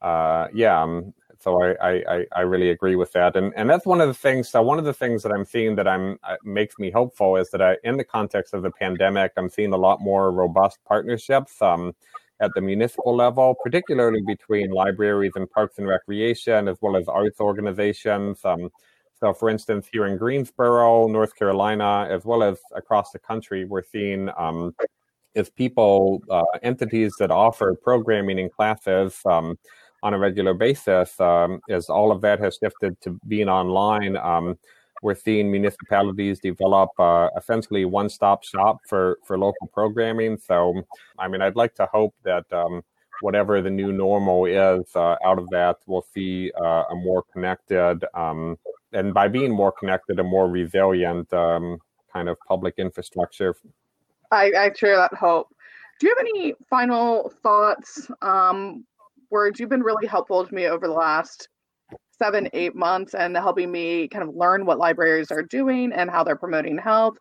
uh, 0.02 0.48
yeah, 0.52 0.82
um, 0.82 1.14
so 1.40 1.62
I, 1.62 2.02
I, 2.16 2.26
I 2.36 2.40
really 2.40 2.70
agree 2.70 2.96
with 2.96 3.12
that. 3.12 3.36
And, 3.36 3.52
and 3.56 3.70
that's 3.70 3.86
one 3.86 4.00
of 4.00 4.08
the 4.08 4.14
things. 4.14 4.48
So 4.48 4.60
one 4.62 4.78
of 4.78 4.84
the 4.84 4.92
things 4.92 5.22
that 5.22 5.32
I'm 5.32 5.44
seeing 5.44 5.76
that 5.76 5.86
I'm 5.86 6.18
uh, 6.24 6.36
makes 6.44 6.78
me 6.78 6.90
hopeful 6.90 7.36
is 7.36 7.50
that 7.50 7.62
I, 7.62 7.76
in 7.84 7.96
the 7.96 8.04
context 8.04 8.54
of 8.54 8.62
the 8.62 8.70
pandemic, 8.70 9.32
I'm 9.36 9.48
seeing 9.48 9.72
a 9.72 9.76
lot 9.76 10.00
more 10.00 10.32
robust 10.32 10.78
partnerships 10.84 11.62
um, 11.62 11.94
at 12.40 12.50
the 12.54 12.60
municipal 12.60 13.14
level, 13.14 13.54
particularly 13.62 14.20
between 14.26 14.70
libraries 14.70 15.32
and 15.36 15.48
parks 15.50 15.78
and 15.78 15.86
recreation, 15.86 16.66
as 16.66 16.76
well 16.80 16.96
as 16.96 17.06
arts 17.06 17.40
organizations. 17.40 18.44
Um, 18.44 18.70
so, 19.20 19.32
for 19.32 19.48
instance, 19.48 19.88
here 19.90 20.06
in 20.06 20.16
Greensboro, 20.16 21.08
North 21.08 21.34
Carolina, 21.34 22.06
as 22.10 22.24
well 22.24 22.42
as 22.42 22.58
across 22.74 23.10
the 23.10 23.18
country, 23.18 23.64
we're 23.64 23.82
seeing 23.82 24.28
um, 24.36 24.74
people, 25.56 26.22
uh, 26.30 26.44
entities 26.62 27.14
that 27.18 27.30
offer 27.30 27.76
programming 27.82 28.40
and 28.40 28.52
classes. 28.52 29.20
Um, 29.24 29.56
on 30.02 30.14
a 30.14 30.18
regular 30.18 30.54
basis, 30.54 31.18
um, 31.20 31.60
as 31.68 31.88
all 31.88 32.12
of 32.12 32.20
that 32.20 32.38
has 32.40 32.58
shifted 32.62 33.00
to 33.00 33.18
being 33.26 33.48
online, 33.48 34.16
um, 34.16 34.58
we're 35.02 35.14
seeing 35.14 35.50
municipalities 35.50 36.40
develop 36.40 36.90
uh, 36.98 37.28
essentially 37.36 37.84
one-stop 37.84 38.42
shop 38.42 38.78
for 38.88 39.18
for 39.24 39.38
local 39.38 39.68
programming. 39.68 40.36
So, 40.36 40.82
I 41.18 41.28
mean, 41.28 41.40
I'd 41.40 41.56
like 41.56 41.74
to 41.76 41.86
hope 41.92 42.14
that 42.24 42.44
um, 42.52 42.82
whatever 43.20 43.60
the 43.60 43.70
new 43.70 43.92
normal 43.92 44.46
is, 44.46 44.84
uh, 44.94 45.16
out 45.24 45.38
of 45.38 45.48
that, 45.50 45.76
we'll 45.86 46.06
see 46.14 46.50
uh, 46.60 46.84
a 46.90 46.94
more 46.94 47.22
connected, 47.32 48.04
um, 48.14 48.58
and 48.92 49.14
by 49.14 49.28
being 49.28 49.52
more 49.52 49.72
connected, 49.72 50.18
a 50.18 50.24
more 50.24 50.48
resilient 50.48 51.32
um, 51.32 51.78
kind 52.12 52.28
of 52.28 52.36
public 52.46 52.74
infrastructure. 52.78 53.54
I, 54.30 54.52
I 54.56 54.72
share 54.74 54.96
that 54.96 55.14
hope. 55.14 55.48
Do 56.00 56.06
you 56.06 56.14
have 56.16 56.26
any 56.26 56.54
final 56.70 57.32
thoughts, 57.42 58.10
um, 58.22 58.84
words? 59.30 59.60
You've 59.60 59.70
been 59.70 59.82
really 59.82 60.06
helpful 60.06 60.46
to 60.46 60.54
me 60.54 60.66
over 60.66 60.86
the 60.86 60.94
last 60.94 61.48
seven, 62.18 62.48
eight 62.52 62.74
months 62.74 63.14
and 63.14 63.36
helping 63.36 63.70
me 63.70 64.08
kind 64.08 64.28
of 64.28 64.34
learn 64.34 64.66
what 64.66 64.78
libraries 64.78 65.30
are 65.30 65.42
doing 65.42 65.92
and 65.92 66.10
how 66.10 66.24
they're 66.24 66.36
promoting 66.36 66.78
health. 66.78 67.16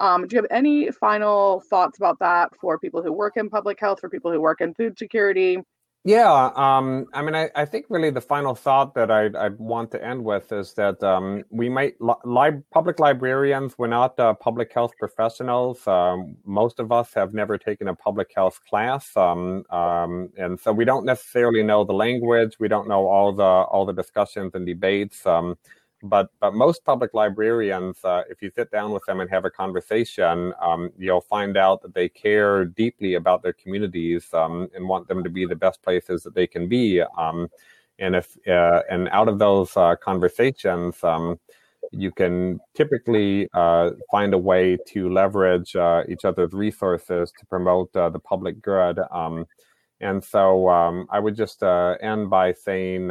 Um, 0.00 0.26
do 0.26 0.36
you 0.36 0.42
have 0.42 0.50
any 0.50 0.90
final 0.90 1.62
thoughts 1.68 1.98
about 1.98 2.18
that 2.20 2.50
for 2.60 2.78
people 2.78 3.02
who 3.02 3.12
work 3.12 3.36
in 3.36 3.50
public 3.50 3.78
health, 3.78 4.00
for 4.00 4.08
people 4.08 4.32
who 4.32 4.40
work 4.40 4.60
in 4.60 4.74
food 4.74 4.98
security? 4.98 5.58
Yeah, 6.02 6.50
um, 6.56 7.04
I 7.12 7.20
mean, 7.20 7.34
I, 7.34 7.50
I, 7.54 7.66
think 7.66 7.84
really 7.90 8.08
the 8.08 8.22
final 8.22 8.54
thought 8.54 8.94
that 8.94 9.10
I, 9.10 9.26
I 9.38 9.50
want 9.58 9.90
to 9.90 10.02
end 10.02 10.24
with 10.24 10.50
is 10.50 10.72
that 10.74 11.02
um, 11.02 11.44
we 11.50 11.68
might, 11.68 11.96
li- 12.00 12.62
public 12.72 12.98
librarians, 12.98 13.76
we're 13.76 13.86
not 13.86 14.18
uh, 14.18 14.32
public 14.32 14.72
health 14.72 14.92
professionals. 14.98 15.86
Um, 15.86 16.36
most 16.46 16.80
of 16.80 16.90
us 16.90 17.12
have 17.12 17.34
never 17.34 17.58
taken 17.58 17.88
a 17.88 17.94
public 17.94 18.32
health 18.34 18.60
class. 18.66 19.14
Um, 19.14 19.64
um, 19.68 20.30
and 20.38 20.58
so 20.58 20.72
we 20.72 20.86
don't 20.86 21.04
necessarily 21.04 21.62
know 21.62 21.84
the 21.84 21.92
language. 21.92 22.58
We 22.58 22.68
don't 22.68 22.88
know 22.88 23.06
all 23.06 23.34
the, 23.34 23.42
all 23.42 23.84
the 23.84 23.92
discussions 23.92 24.52
and 24.54 24.64
debates. 24.64 25.26
Um, 26.02 26.08
but 26.08 26.30
but 26.40 26.54
most 26.54 26.84
public 26.84 27.14
librarians, 27.14 28.04
uh, 28.04 28.22
if 28.28 28.42
you 28.42 28.50
sit 28.54 28.70
down 28.70 28.92
with 28.92 29.04
them 29.06 29.20
and 29.20 29.30
have 29.30 29.44
a 29.44 29.50
conversation, 29.50 30.52
um, 30.60 30.90
you'll 30.98 31.20
find 31.20 31.56
out 31.56 31.82
that 31.82 31.94
they 31.94 32.08
care 32.08 32.64
deeply 32.64 33.14
about 33.14 33.42
their 33.42 33.52
communities 33.52 34.32
um, 34.32 34.68
and 34.74 34.88
want 34.88 35.08
them 35.08 35.22
to 35.24 35.30
be 35.30 35.46
the 35.46 35.56
best 35.56 35.82
places 35.82 36.22
that 36.22 36.34
they 36.34 36.46
can 36.46 36.68
be. 36.68 37.02
Um, 37.18 37.48
and 37.98 38.16
if 38.16 38.36
uh, 38.48 38.82
and 38.90 39.08
out 39.10 39.28
of 39.28 39.38
those 39.38 39.76
uh, 39.76 39.96
conversations, 39.96 41.02
um, 41.04 41.38
you 41.92 42.10
can 42.10 42.60
typically 42.74 43.48
uh, 43.52 43.90
find 44.10 44.32
a 44.32 44.38
way 44.38 44.78
to 44.88 45.10
leverage 45.10 45.76
uh, 45.76 46.02
each 46.08 46.24
other's 46.24 46.52
resources 46.52 47.32
to 47.38 47.46
promote 47.46 47.94
uh, 47.96 48.08
the 48.08 48.18
public 48.18 48.62
good. 48.62 49.00
Um, 49.10 49.46
and 50.00 50.24
so 50.24 50.68
um, 50.70 51.06
I 51.10 51.18
would 51.18 51.36
just 51.36 51.62
end 51.62 52.30
by 52.30 52.54
saying 52.54 53.10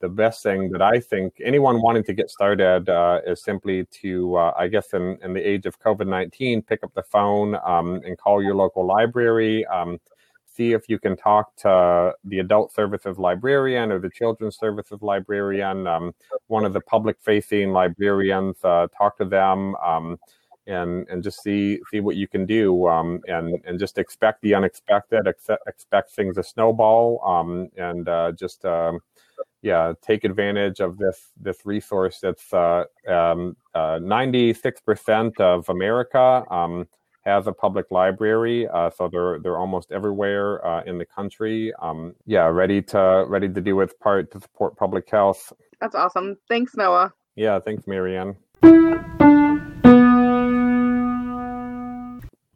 the 0.00 0.08
best 0.08 0.42
thing 0.42 0.70
that 0.70 0.82
I 0.82 0.98
think 0.98 1.34
anyone 1.44 1.82
wanting 1.82 2.04
to 2.04 2.14
get 2.14 2.30
started 2.30 2.88
uh, 2.88 3.20
is 3.26 3.42
simply 3.42 3.86
to, 4.02 4.36
uh, 4.36 4.54
I 4.56 4.68
guess, 4.68 4.94
in, 4.94 5.18
in 5.22 5.34
the 5.34 5.40
age 5.40 5.66
of 5.66 5.78
COVID 5.78 6.06
19, 6.06 6.62
pick 6.62 6.82
up 6.82 6.92
the 6.94 7.02
phone 7.02 7.56
um, 7.64 8.00
and 8.04 8.16
call 8.18 8.42
your 8.42 8.54
local 8.54 8.84
library. 8.86 9.66
Um, 9.66 9.98
see 10.46 10.72
if 10.72 10.88
you 10.88 10.98
can 10.98 11.16
talk 11.16 11.54
to 11.56 12.12
the 12.24 12.38
adult 12.40 12.72
services 12.72 13.18
librarian 13.18 13.92
or 13.92 13.98
the 13.98 14.10
children's 14.10 14.58
services 14.58 14.98
librarian, 15.00 15.86
um, 15.86 16.12
one 16.48 16.64
of 16.64 16.72
the 16.72 16.80
public 16.80 17.16
facing 17.20 17.72
librarians, 17.72 18.56
uh, 18.64 18.86
talk 18.96 19.16
to 19.18 19.24
them. 19.24 19.76
Um, 19.76 20.18
and, 20.66 21.08
and 21.08 21.22
just 21.22 21.42
see 21.42 21.80
see 21.90 22.00
what 22.00 22.16
you 22.16 22.28
can 22.28 22.46
do 22.46 22.86
um, 22.86 23.20
and 23.26 23.58
and 23.64 23.78
just 23.78 23.98
expect 23.98 24.40
the 24.42 24.54
unexpected 24.54 25.26
expect, 25.26 26.10
things 26.12 26.36
to 26.36 26.44
snowball 26.44 27.20
um, 27.24 27.68
and 27.76 28.08
uh, 28.08 28.30
just 28.32 28.64
yeah, 29.62 29.92
take 30.02 30.24
advantage 30.24 30.80
of 30.80 30.98
this 30.98 31.32
this 31.40 31.58
resource 31.64 32.18
that's 32.20 32.52
uh, 32.52 32.84
um, 33.08 33.56
uh, 33.74 33.98
96% 33.98 35.38
of 35.40 35.68
America 35.68 36.44
um, 36.50 36.88
has 37.24 37.46
a 37.46 37.52
public 37.52 37.90
library, 37.90 38.66
uh, 38.68 38.90
so 38.90 39.08
they're 39.08 39.38
they're 39.40 39.58
almost 39.58 39.92
everywhere 39.92 40.64
uh, 40.66 40.82
in 40.84 40.96
the 40.98 41.04
country. 41.04 41.72
Um, 41.82 42.14
yeah, 42.26 42.46
ready 42.46 42.80
to 42.82 43.24
ready 43.28 43.48
to 43.48 43.60
do 43.60 43.80
its 43.80 43.92
part 43.92 44.30
to 44.32 44.40
support 44.40 44.76
public 44.76 45.08
health. 45.10 45.52
That's 45.80 45.94
awesome. 45.94 46.36
Thanks, 46.48 46.74
Noah. 46.76 47.12
Yeah, 47.36 47.58
thanks, 47.60 47.86
Marianne. 47.86 48.36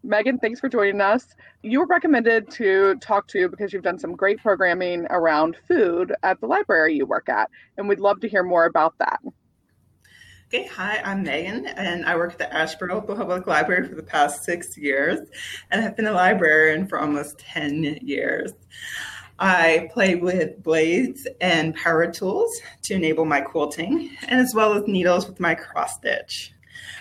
Megan, 0.05 0.39
thanks 0.39 0.61
for 0.61 0.69
joining 0.69 1.01
us. 1.01 1.35
You 1.63 1.81
were 1.81 1.87
recommended 1.87 2.51
to 2.53 2.95
talk 2.97 3.27
to 3.29 3.49
because 3.49 3.73
you've 3.73 3.83
done 3.83 3.99
some 3.99 4.15
great 4.15 4.39
programming 4.39 5.07
around 5.09 5.57
food 5.67 6.15
at 6.23 6.39
the 6.43 6.47
library 6.47 6.95
you 6.95 7.07
work 7.07 7.31
at, 7.31 7.49
and 7.79 7.89
we'd 7.89 8.01
love 8.01 8.21
to 8.21 8.29
hear 8.29 8.43
more 8.43 8.67
about 8.67 8.95
that. 8.99 9.21
Okay, 10.49 10.67
hi, 10.67 11.01
I'm 11.03 11.23
Megan, 11.23 11.67
and 11.67 12.05
I 12.05 12.17
work 12.17 12.33
at 12.33 12.39
the 12.39 12.55
Asheboro 12.55 13.07
Public 13.07 13.47
Library 13.47 13.89
for 13.89 13.95
the 13.95 14.03
past 14.03 14.45
six 14.45 14.77
years, 14.77 15.21
and 15.71 15.83
have 15.83 15.97
been 15.97 16.07
a 16.07 16.13
librarian 16.13 16.87
for 16.87 17.01
almost 17.01 17.39
10 17.39 18.01
years. 18.03 18.53
I 19.39 19.89
play 19.95 20.17
with 20.17 20.63
blades 20.63 21.27
and 21.41 21.75
power 21.75 22.13
tools 22.13 22.55
to 22.83 22.95
enable 22.95 23.25
my 23.25 23.41
quilting, 23.41 24.11
and 24.29 24.39
as 24.39 24.55
well 24.55 24.75
as 24.75 24.87
needles 24.87 25.27
with 25.27 25.41
my 25.41 25.55
cross 25.55 25.97
stitch. 25.97 26.54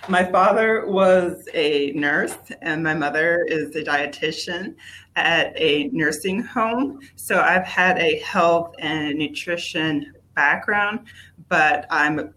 My 0.08 0.24
father 0.24 0.86
was 0.86 1.48
a 1.54 1.92
nurse, 1.94 2.36
and 2.62 2.84
my 2.84 2.94
mother 2.94 3.46
is 3.48 3.76
a 3.76 3.84
dietitian 3.84 4.76
at 5.16 5.54
a 5.56 5.90
nursing 5.94 6.42
home. 6.42 7.00
So 7.16 7.40
I've 7.40 7.66
had 7.66 7.98
a 8.00 8.20
health 8.20 8.76
and 8.80 9.18
nutrition 9.18 10.14
background, 10.36 11.08
but 11.48 11.86
I'm 11.90 12.20
a 12.20 12.30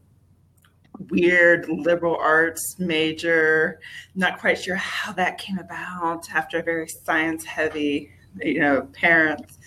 weird 1.11 1.69
liberal 1.69 2.17
arts 2.17 2.77
major. 2.79 3.81
Not 4.15 4.39
quite 4.39 4.61
sure 4.61 4.77
how 4.77 5.13
that 5.13 5.39
came 5.39 5.59
about 5.59 6.31
after 6.33 6.59
a 6.59 6.63
very 6.63 6.89
science 6.89 7.45
heavy, 7.45 8.11
you 8.41 8.61
know, 8.61 8.89
parents 8.93 9.59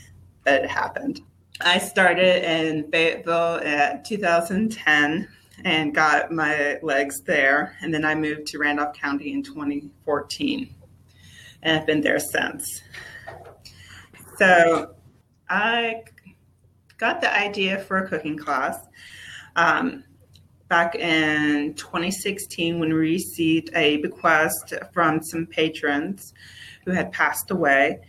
that 0.46 0.70
happened. 0.70 1.22
I 1.62 1.78
started 1.78 2.50
in 2.50 2.90
Fayetteville 2.90 3.60
at 3.64 4.06
2010 4.06 5.28
and 5.66 5.94
got 5.94 6.32
my 6.32 6.80
legs 6.82 7.22
there. 7.26 7.76
And 7.82 7.94
then 7.94 8.06
I 8.06 8.16
moved 8.16 8.48
to 8.48 8.60
Randolph 8.60 8.96
County 8.96 9.34
in 9.34 9.44
2014 9.44 10.76
and 11.62 11.78
I've 11.78 11.86
been 11.86 12.02
there 12.02 12.20
since. 12.20 12.82
So 14.38 14.96
I 15.50 16.04
got 16.98 17.22
the 17.22 17.34
idea 17.36 17.80
for 17.80 17.98
a 17.98 18.08
cooking 18.08 18.38
class 18.38 18.78
um, 19.56 20.04
back 20.68 20.96
in 20.96 21.74
2016 21.76 22.80
when 22.80 22.90
we 22.90 22.96
received 22.96 23.70
a 23.76 23.98
bequest 23.98 24.74
from 24.94 25.22
some 25.24 25.46
patrons 25.46 26.34
who 26.86 26.92
had 26.92 27.12
passed 27.12 27.52
away. 27.52 28.00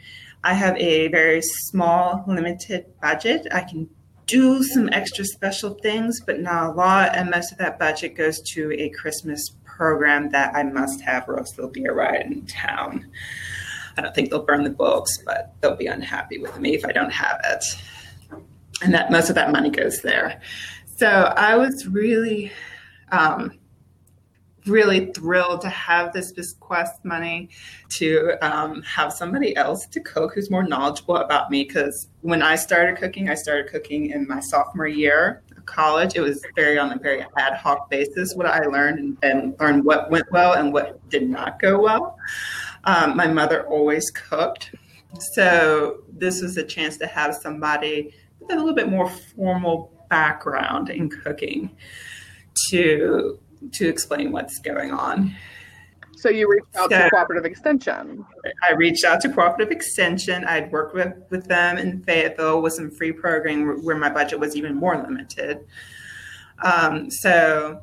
I 0.42 0.54
have 0.54 0.76
a 0.76 1.08
very 1.08 1.42
small, 1.42 2.24
limited 2.26 2.86
budget. 3.02 3.46
I 3.52 3.60
can 3.60 3.88
do 4.30 4.62
some 4.62 4.88
extra 4.92 5.24
special 5.24 5.74
things, 5.82 6.20
but 6.24 6.40
not 6.40 6.70
a 6.70 6.72
lot. 6.72 7.16
And 7.16 7.30
most 7.30 7.50
of 7.50 7.58
that 7.58 7.78
budget 7.78 8.16
goes 8.16 8.40
to 8.52 8.72
a 8.72 8.88
Christmas 8.90 9.56
program 9.64 10.30
that 10.30 10.54
I 10.54 10.62
must 10.62 11.00
have, 11.00 11.28
or 11.28 11.38
else 11.38 11.52
there'll 11.52 11.70
be 11.70 11.84
a 11.84 11.92
riot 11.92 12.26
in 12.26 12.46
town. 12.46 13.10
I 13.96 14.02
don't 14.02 14.14
think 14.14 14.30
they'll 14.30 14.44
burn 14.44 14.62
the 14.62 14.70
books, 14.70 15.18
but 15.24 15.52
they'll 15.60 15.74
be 15.74 15.86
unhappy 15.86 16.38
with 16.38 16.58
me 16.60 16.74
if 16.74 16.84
I 16.84 16.92
don't 16.92 17.10
have 17.10 17.40
it. 17.44 17.64
And 18.82 18.94
that 18.94 19.10
most 19.10 19.28
of 19.28 19.34
that 19.34 19.50
money 19.50 19.70
goes 19.70 20.00
there. 20.00 20.40
So 20.96 21.08
I 21.08 21.56
was 21.56 21.88
really 21.88 22.52
um, 23.10 23.58
really 24.66 25.06
thrilled 25.12 25.62
to 25.62 25.68
have 25.68 26.12
this 26.12 26.32
bequest 26.32 27.04
money 27.04 27.48
to 27.88 28.32
um, 28.42 28.82
have 28.82 29.12
somebody 29.12 29.56
else 29.56 29.86
to 29.86 30.00
cook 30.00 30.34
who's 30.34 30.50
more 30.50 30.62
knowledgeable 30.62 31.16
about 31.16 31.50
me. 31.50 31.64
Because 31.64 32.08
when 32.22 32.42
I 32.42 32.56
started 32.56 32.96
cooking, 32.96 33.30
I 33.30 33.35
started 33.35 33.70
cooking 33.70 34.11
in 34.11 34.26
my 34.28 34.40
sophomore 34.40 34.87
year 34.87 35.42
of 35.56 35.64
college. 35.66 36.16
It 36.16 36.20
was 36.20 36.44
very 36.54 36.78
on 36.78 36.92
a 36.92 36.98
very 36.98 37.24
ad 37.37 37.54
hoc 37.54 37.88
basis 37.90 38.35
what 38.35 38.46
I 38.46 38.61
learned 38.66 38.98
and, 38.98 39.18
and 39.22 39.54
learned 39.59 39.85
what 39.85 40.11
went 40.11 40.30
well 40.30 40.52
and 40.52 40.72
what 40.72 41.09
did 41.09 41.28
not 41.28 41.61
go 41.61 41.80
well. 41.80 42.18
Um, 42.85 43.16
my 43.16 43.26
mother 43.26 43.66
always 43.66 44.11
cooked. 44.11 44.74
So 45.33 46.02
this 46.12 46.42
was 46.42 46.56
a 46.56 46.62
chance 46.62 46.96
to 46.98 47.06
have 47.06 47.35
somebody 47.35 48.14
with 48.38 48.50
a 48.50 48.56
little 48.56 48.74
bit 48.74 48.88
more 48.88 49.09
formal 49.09 49.92
background 50.09 50.90
in 50.90 51.09
cooking 51.09 51.70
to 52.70 53.38
to 53.72 53.88
explain 53.88 54.33
what's 54.33 54.59
going 54.59 54.90
on. 54.90 55.35
So 56.20 56.28
you 56.28 56.50
reached 56.50 56.76
out 56.76 56.90
so, 56.90 56.98
to 56.98 57.09
Cooperative 57.09 57.46
Extension. 57.46 58.26
I 58.68 58.74
reached 58.74 59.04
out 59.04 59.22
to 59.22 59.30
Cooperative 59.30 59.72
Extension. 59.72 60.44
I'd 60.44 60.70
worked 60.70 60.94
with, 60.94 61.14
with 61.30 61.46
them 61.46 61.78
in 61.78 62.02
Fayetteville 62.02 62.61
with 62.61 62.74
some 62.74 62.90
free 62.90 63.11
programming 63.11 63.83
where 63.83 63.96
my 63.96 64.11
budget 64.11 64.38
was 64.38 64.54
even 64.54 64.76
more 64.76 65.02
limited. 65.02 65.66
Um, 66.62 67.11
so 67.11 67.80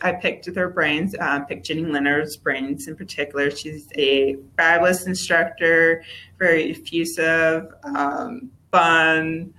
I 0.00 0.12
picked 0.12 0.54
their 0.54 0.68
brains, 0.68 1.16
uh, 1.20 1.40
picked 1.40 1.66
Jenny 1.66 1.84
Leonard's 1.84 2.36
brains 2.36 2.86
in 2.86 2.94
particular. 2.94 3.50
She's 3.50 3.88
a 3.96 4.36
fabulous 4.56 5.08
instructor, 5.08 6.04
very 6.38 6.70
effusive, 6.70 7.66
um, 7.82 8.52
fun, 8.70 9.52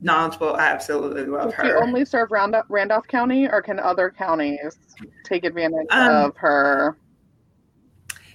knowledgeable. 0.00 0.54
I 0.54 0.68
absolutely 0.68 1.24
love 1.24 1.52
her. 1.54 1.64
Does 1.64 1.72
she 1.72 1.76
only 1.84 2.04
serve 2.04 2.30
Randolph, 2.30 2.66
Randolph 2.68 3.08
County, 3.08 3.48
or 3.48 3.60
can 3.60 3.80
other 3.80 4.08
counties 4.08 4.78
take 5.24 5.44
advantage 5.44 5.88
um, 5.90 6.26
of 6.26 6.36
her? 6.36 6.96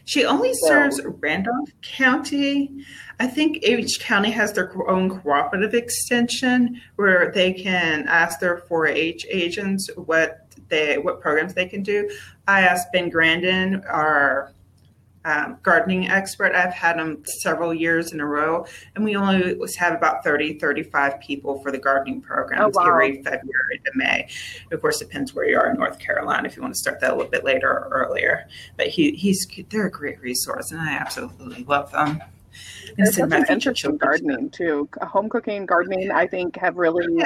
She 0.06 0.26
only 0.26 0.54
so. 0.54 0.68
serves 0.68 1.02
Randolph 1.04 1.70
County. 1.82 2.86
I 3.20 3.28
think 3.28 3.64
each 3.64 4.00
county 4.00 4.32
has 4.32 4.54
their 4.54 4.72
own 4.90 5.22
cooperative 5.22 5.74
extension 5.74 6.82
where 6.96 7.32
they 7.32 7.54
can 7.54 8.08
ask 8.08 8.40
their 8.40 8.62
4-H 8.70 9.26
agents 9.30 9.90
what 9.96 10.40
they 10.68 10.98
what 10.98 11.22
programs 11.22 11.54
they 11.54 11.68
can 11.68 11.84
do. 11.84 12.10
I 12.48 12.62
asked 12.62 12.92
Ben 12.92 13.10
Grandin, 13.10 13.84
our 13.88 14.54
um, 15.26 15.58
gardening 15.64 16.10
expert. 16.10 16.54
I've 16.54 16.74
had 16.74 16.98
them 16.98 17.24
several 17.26 17.74
years 17.74 18.12
in 18.12 18.20
a 18.20 18.26
row, 18.26 18.66
and 18.96 19.04
we 19.04 19.16
only 19.16 19.58
have 19.78 19.94
about 19.94 20.24
30, 20.24 20.60
35 20.60 21.20
people 21.20 21.60
for 21.60 21.72
the 21.72 21.78
gardening 21.78 22.22
program. 22.22 22.62
Oh, 22.62 22.72
wow. 22.74 22.84
February 22.84 23.22
to 23.24 23.92
May. 23.96 24.28
Of 24.72 24.82
course, 24.82 25.02
it 25.02 25.06
depends 25.06 25.34
where 25.34 25.48
you 25.48 25.58
are 25.58 25.72
in 25.72 25.78
North 25.78 26.00
Carolina 26.00 26.48
if 26.48 26.56
you 26.56 26.62
want 26.62 26.74
to 26.74 26.80
start 26.80 27.00
that 27.02 27.12
a 27.12 27.16
little 27.16 27.32
bit 27.32 27.44
later 27.44 27.70
or 27.70 27.90
earlier. 27.92 28.48
But 28.78 28.88
he, 28.88 29.12
he's 29.12 29.48
they're 29.70 29.88
a 29.88 29.92
great 29.92 30.22
resource, 30.22 30.72
and 30.72 30.82
I 30.82 30.94
absolutely 30.94 31.64
love 31.64 31.92
them. 31.92 32.22
There's 32.98 33.16
such 33.16 33.32
an 33.32 33.46
interest 33.50 33.86
in 33.86 33.98
gardening 33.98 34.50
too. 34.50 34.88
Home 35.02 35.30
cooking, 35.30 35.66
gardening, 35.66 36.12
I 36.12 36.28
think, 36.28 36.58
have 36.58 36.78
really 36.78 37.08
yeah. 37.10 37.26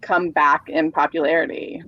come 0.00 0.30
back 0.30 0.68
in 0.68 0.92
popularity. 0.92 1.82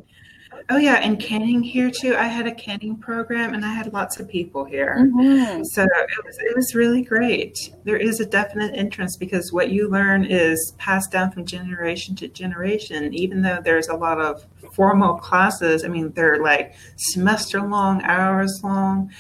Oh 0.71 0.79
yeah, 0.79 0.95
and 0.97 1.21
canning 1.21 1.63
here 1.63 1.91
too. 1.91 2.17
I 2.17 2.27
had 2.27 2.47
a 2.47 2.55
canning 2.55 2.97
program, 2.97 3.55
and 3.55 3.65
I 3.65 3.73
had 3.73 3.93
lots 3.93 4.19
of 4.19 4.29
people 4.29 4.65
here, 4.65 4.97
mm-hmm. 4.99 5.63
so 5.65 5.83
it 5.83 6.25
was 6.25 6.39
it 6.39 6.57
was 6.57 6.75
really 6.75 7.03
great. 7.03 7.71
There 7.85 7.97
is 7.97 8.21
a 8.21 8.27
definite 8.27 8.75
interest 8.75 9.21
because 9.21 9.53
what 9.53 9.71
you 9.71 9.89
learn 9.89 10.25
is 10.25 10.75
passed 10.79 11.11
down 11.11 11.33
from 11.33 11.45
generation 11.45 12.17
to 12.17 12.29
generation. 12.29 13.13
Even 13.15 13.43
though 13.43 13.61
there's 13.63 13.89
a 13.89 13.97
lot 13.97 14.21
of 14.21 14.47
formal 14.73 15.15
classes, 15.15 15.85
I 15.85 15.89
mean 15.89 16.13
they're 16.13 16.43
like 16.43 16.75
semester 16.97 17.61
long, 17.61 18.03
hours 18.03 18.61
long, 18.65 19.11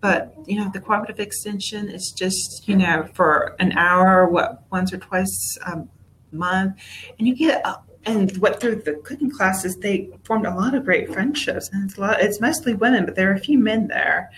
but 0.00 0.34
you 0.46 0.56
know 0.56 0.70
the 0.72 0.80
cooperative 0.80 1.20
extension 1.20 1.88
is 1.88 2.12
just 2.16 2.68
you 2.68 2.76
know 2.76 3.08
for 3.14 3.56
an 3.60 3.72
hour, 3.72 4.28
what 4.28 4.64
once 4.70 4.92
or 4.92 4.98
twice 4.98 5.58
a 5.66 5.84
month, 6.32 6.76
and 7.18 7.28
you 7.28 7.34
get 7.34 7.64
a 7.64 7.78
and 8.08 8.36
what 8.38 8.60
through 8.60 8.76
the 8.76 8.94
cooking 9.04 9.30
classes 9.30 9.76
they 9.76 10.10
formed 10.24 10.46
a 10.46 10.54
lot 10.54 10.74
of 10.74 10.84
great 10.84 11.12
friendships 11.12 11.68
and 11.72 11.88
it's 11.88 11.98
a 11.98 12.00
lot 12.00 12.20
it's 12.20 12.40
mostly 12.40 12.74
women 12.74 13.04
but 13.04 13.14
there 13.14 13.30
are 13.30 13.34
a 13.34 13.40
few 13.40 13.58
men 13.58 13.88
there. 13.88 14.30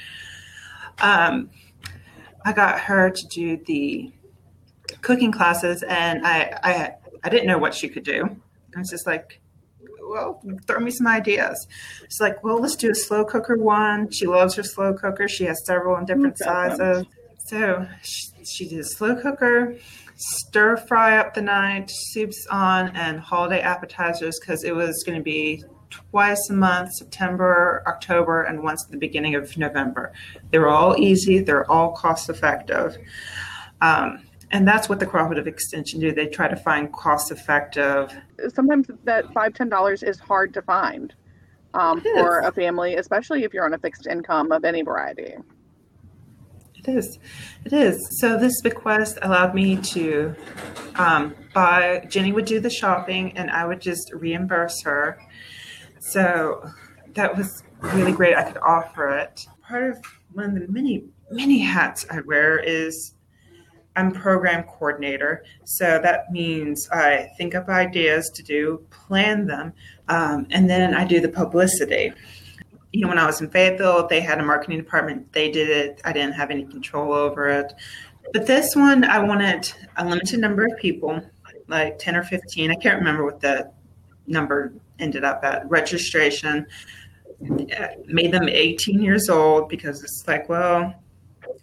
Um, 1.01 1.51
i 2.45 2.53
got 2.53 2.81
her 2.81 3.11
to 3.11 3.27
do 3.29 3.57
the 3.67 4.13
cooking 5.03 5.33
classes 5.33 5.83
and 5.83 6.27
i 6.27 6.59
i 6.63 6.95
i 7.23 7.29
didn't 7.29 7.47
know 7.47 7.59
what 7.59 7.75
she 7.75 7.89
could 7.89 8.05
do. 8.05 8.37
I 8.75 8.79
was 8.79 8.91
just 8.91 9.07
like 9.07 9.41
well 10.03 10.43
throw 10.67 10.81
me 10.81 10.91
some 10.91 11.07
ideas. 11.07 11.67
She's 12.03 12.21
like 12.21 12.43
well 12.43 12.61
let's 12.61 12.77
do 12.77 12.91
a 12.91 12.95
slow 12.95 13.25
cooker 13.25 13.57
one. 13.57 14.11
She 14.11 14.27
loves 14.27 14.55
her 14.57 14.63
slow 14.63 14.95
cooker. 14.95 15.29
She 15.29 15.45
has 15.45 15.65
several 15.65 15.97
in 15.97 16.05
different 16.07 16.39
sizes. 16.39 17.07
So 17.47 17.87
she, 18.03 18.45
she 18.45 18.69
did 18.69 18.81
a 18.81 18.85
slow 18.85 19.17
cooker 19.17 19.77
stir 20.21 20.77
fry 20.77 21.17
up 21.17 21.35
the 21.35 21.41
night, 21.41 21.91
soups 21.91 22.47
on, 22.51 22.95
and 22.95 23.19
holiday 23.19 23.61
appetizers 23.61 24.39
because 24.39 24.65
it 24.65 24.75
was 24.75 25.03
going 25.05 25.17
to 25.17 25.25
be 25.25 25.65
twice 25.89 26.51
a 26.51 26.53
month 26.53 26.93
September, 26.93 27.83
October, 27.87 28.43
and 28.43 28.63
once 28.63 28.85
at 28.85 28.91
the 28.93 28.99
beginning 28.99 29.35
of 29.35 29.57
November. 29.57 30.13
They're 30.51 30.69
all 30.69 30.97
easy, 30.99 31.41
they're 31.41 31.69
all 31.71 31.93
cost 31.93 32.29
effective. 32.29 32.97
Um, 33.81 34.23
and 34.53 34.69
that's 34.69 34.89
what 34.89 35.01
the 35.01 35.07
cooperative 35.07 35.47
extension 35.47 36.01
do. 36.01 36.13
They 36.13 36.27
try 36.27 36.49
to 36.49 36.57
find 36.57 36.93
cost 36.93 37.31
effective. 37.31 38.15
Sometimes 38.53 38.89
that 39.05 39.33
five 39.33 39.55
ten 39.55 39.69
dollars 39.69 40.03
is 40.03 40.19
hard 40.19 40.53
to 40.55 40.63
find 40.63 41.15
um, 41.75 42.01
for 42.01 42.41
a 42.41 42.53
family, 42.53 42.97
especially 42.97 43.45
if 43.45 43.55
you're 43.55 43.65
on 43.65 43.75
a 43.75 43.79
fixed 43.79 44.07
income 44.07 44.53
of 44.53 44.65
any 44.65 44.83
variety. 44.83 45.35
It 46.83 46.97
is. 46.97 47.19
It 47.67 47.75
is. 47.75 47.99
So 48.21 48.39
this 48.39 48.63
bequest 48.63 49.19
allowed 49.21 49.55
me 49.55 49.77
to 49.77 50.35
um, 50.95 51.35
buy. 51.53 52.07
Jenny 52.09 52.33
would 52.33 52.47
do 52.47 52.59
the 52.59 52.71
shopping, 52.71 53.37
and 53.37 53.51
I 53.51 53.67
would 53.67 53.83
just 53.83 54.11
reimburse 54.15 54.83
her. 54.85 55.19
So 55.99 56.71
that 57.13 57.37
was 57.37 57.63
really 57.81 58.13
great. 58.13 58.35
I 58.35 58.45
could 58.45 58.63
offer 58.63 59.09
it. 59.11 59.47
Part 59.63 59.91
of 59.91 59.99
one 60.33 60.57
of 60.57 60.67
the 60.67 60.73
many 60.73 61.05
many 61.31 61.59
hats 61.59 62.07
I 62.11 62.21
wear 62.23 62.59
is 62.59 63.15
I'm 63.95 64.11
program 64.11 64.63
coordinator. 64.63 65.45
So 65.65 66.01
that 66.03 66.33
means 66.33 66.89
I 66.91 67.29
think 67.37 67.55
up 67.55 67.69
ideas 67.69 68.31
to 68.37 68.43
do, 68.43 68.87
plan 68.89 69.47
them, 69.47 69.75
um, 70.09 70.47
and 70.51 70.71
then 70.71 70.95
I 70.95 71.05
do 71.05 71.21
the 71.21 71.29
publicity 71.29 72.15
you 72.93 73.03
know, 73.03 73.09
when 73.09 73.19
I 73.19 73.27
was 73.27 73.41
in 73.41 73.51
Fayetteville, 73.51 74.09
they 74.09 74.21
had 74.21 74.41
a 74.41 74.43
marketing 74.43 74.79
department. 74.79 75.33
They 75.33 75.51
did 75.51 75.69
it. 75.69 76.01
I 76.05 76.13
didn't 76.13 76.33
have 76.33 76.51
any 76.51 76.65
control 76.65 77.13
over 77.13 77.49
it. 77.49 77.73
But 78.33 78.47
this 78.47 78.75
one, 78.75 79.05
I 79.05 79.19
wanted 79.21 79.73
a 79.97 80.05
limited 80.05 80.41
number 80.41 80.67
of 80.67 80.77
people, 80.79 81.21
like 81.69 81.99
10 81.99 82.17
or 82.17 82.23
15. 82.23 82.71
I 82.71 82.75
can't 82.75 82.99
remember 82.99 83.25
what 83.25 83.41
the 83.41 83.71
number 84.27 84.73
ended 84.99 85.25
up 85.25 85.45
at. 85.45 85.69
Registration 85.69 86.67
made 87.41 88.33
them 88.33 88.49
18 88.49 89.03
years 89.03 89.29
old 89.29 89.69
because 89.69 90.03
it's 90.03 90.25
like, 90.27 90.49
well, 90.49 90.95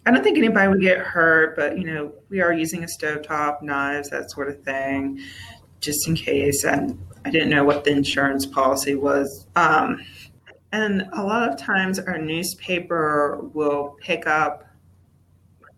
I 0.06 0.10
don't 0.10 0.22
think 0.22 0.38
anybody 0.38 0.68
would 0.68 0.80
get 0.80 0.98
hurt, 0.98 1.56
but 1.56 1.78
you 1.78 1.84
know, 1.84 2.12
we 2.30 2.40
are 2.40 2.52
using 2.52 2.84
a 2.84 2.86
stovetop, 2.86 3.62
knives, 3.62 4.10
that 4.10 4.30
sort 4.30 4.48
of 4.48 4.62
thing, 4.62 5.20
just 5.80 6.08
in 6.08 6.16
case. 6.16 6.64
And 6.64 6.98
I 7.24 7.30
didn't 7.30 7.50
know 7.50 7.64
what 7.64 7.84
the 7.84 7.90
insurance 7.90 8.46
policy 8.46 8.94
was. 8.94 9.46
Um, 9.54 10.00
and 10.72 11.08
a 11.12 11.22
lot 11.22 11.48
of 11.48 11.58
times 11.58 11.98
our 11.98 12.18
newspaper 12.18 13.40
will 13.54 13.96
pick 14.00 14.26
up 14.26 14.64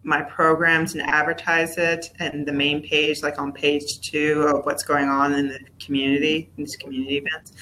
my 0.03 0.23
programs 0.23 0.95
and 0.95 1.03
advertise 1.03 1.77
it 1.77 2.11
and 2.21 2.47
the 2.47 2.53
main 2.53 2.83
page, 2.83 3.23
like 3.23 3.39
on 3.39 3.53
page 3.53 4.01
two 4.01 4.43
of 4.43 4.65
what's 4.65 4.83
going 4.83 5.09
on 5.09 5.35
in 5.35 5.49
the 5.49 5.61
community, 5.79 6.51
these 6.57 6.75
community 6.77 7.19
events. 7.19 7.53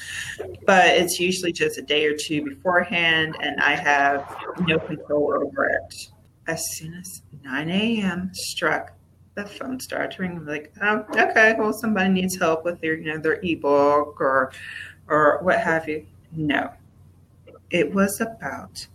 But 0.64 0.86
it's 0.86 1.18
usually 1.18 1.52
just 1.52 1.78
a 1.78 1.82
day 1.82 2.06
or 2.06 2.16
two 2.16 2.44
beforehand, 2.44 3.36
and 3.40 3.60
I 3.60 3.74
have 3.74 4.36
no 4.60 4.78
control 4.78 5.34
over 5.34 5.68
it. 5.68 6.10
As 6.46 6.64
soon 6.76 6.94
as 6.94 7.22
9 7.42 7.70
a.m. 7.70 8.30
struck, 8.32 8.92
the 9.34 9.44
phone 9.44 9.80
started 9.80 10.18
ringing. 10.18 10.46
Like, 10.46 10.72
oh, 10.80 11.04
okay, 11.10 11.54
well, 11.58 11.72
somebody 11.72 12.10
needs 12.10 12.38
help 12.38 12.64
with 12.64 12.80
their, 12.80 12.94
you 12.94 13.12
know, 13.12 13.18
their 13.18 13.40
ebook 13.42 14.20
or, 14.20 14.52
or 15.08 15.38
what 15.42 15.60
have 15.60 15.88
you. 15.88 16.06
No, 16.32 16.70
it 17.70 17.94
was 17.94 18.20
about 18.20 18.86